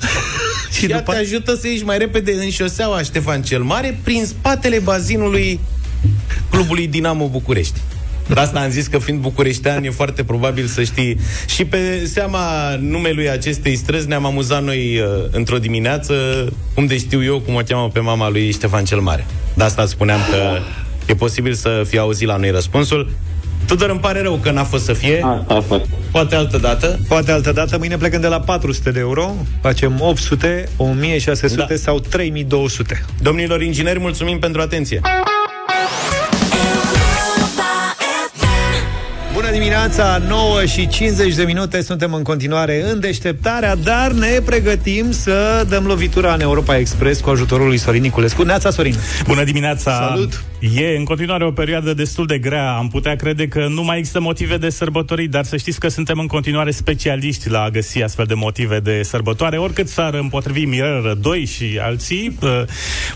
[0.71, 4.25] Și ea după- te ajută să ieși mai repede în șoseaua Ștefan cel Mare prin
[4.27, 5.61] spatele bazinului
[6.51, 7.81] clubului Dinamo București.
[8.29, 11.19] De asta am zis că fiind bucureștean e foarte probabil să știi.
[11.47, 16.15] Și pe seama numelui acestei străzi ne-am amuzat noi uh, într-o dimineață,
[16.75, 19.27] cum de știu eu cum o cheamă pe mama lui Ștefan cel Mare.
[19.55, 20.59] De asta spuneam că
[21.07, 23.11] e posibil să fie auzit la noi răspunsul.
[23.67, 25.21] Tudor, îmi pare rău că n-a fost să fie.
[25.25, 25.85] Asta a fost.
[26.11, 26.99] Poate altă dată.
[27.09, 31.77] Poate altă dată, mâine plecăm de la 400 de euro, facem 800, 1600 da.
[31.77, 33.05] sau 3200.
[33.23, 35.01] Domnilor ingineri, mulțumim pentru atenție.
[39.59, 45.67] Dimineața, 9 și 50 de minute, suntem în continuare în deșteptarea, dar ne pregătim să
[45.69, 48.43] dăm lovitura în Europa Express cu ajutorul lui Sorin Niculescu.
[48.43, 48.95] Neața, Sorin!
[49.27, 49.93] Bună dimineața!
[50.09, 50.45] Salut!
[50.75, 52.73] E în continuare o perioadă destul de grea.
[52.73, 56.19] Am putea crede că nu mai există motive de sărbători, dar să știți că suntem
[56.19, 61.03] în continuare specialiști la a găsi astfel de motive de sărbătoare, oricât s-ar împotrivi Mirel
[61.03, 62.39] Rădoi și alții.
[62.43, 62.63] Uh,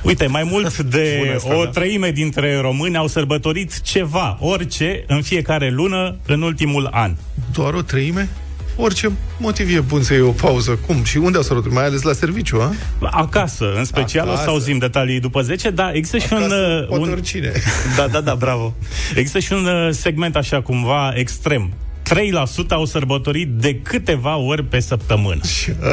[0.03, 1.71] uite, mai mult de Bună asta, o da.
[1.71, 7.15] treime dintre români au sărbătorit ceva, orice, în fiecare lună, în ultimul an.
[7.53, 8.29] Doar o treime?
[8.77, 10.79] Orice motiv e bun să iei o pauză.
[10.87, 11.05] Cum?
[11.05, 11.73] Și unde au sărut?
[11.73, 12.73] Mai ales la serviciu, a?
[13.11, 14.41] Acasă, în special, Acasă.
[14.41, 16.43] o să auzim detalii după 10, dar există și un...
[16.43, 17.53] uh, Poate un oricine.
[17.97, 18.75] Da, da, da, bravo.
[19.15, 21.73] Există și un uh, segment așa cumva extrem.
[22.15, 25.41] 3% au sărbătorit de câteva ori pe săptămână.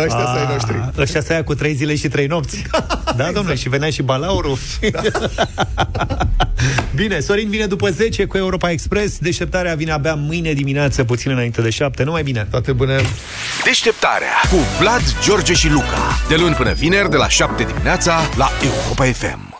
[0.04, 0.76] Ăștia să ai noștri.
[0.76, 2.64] Ah, Ăștia să ia cu trei zile și trei nopți.
[3.16, 4.58] Da, domnule, și venea și balaurul.
[6.96, 9.18] Bine, Sorin vine după 10 cu Europa Express.
[9.18, 12.04] Deșteptarea vine abia mâine dimineață, puțin înainte de 7.
[12.04, 12.48] Numai bine.
[12.52, 13.02] Toate bune.
[13.64, 16.18] Deșteptarea cu Vlad, George și Luca.
[16.28, 19.56] De luni până vineri, de la 7 dimineața, la Europa FM.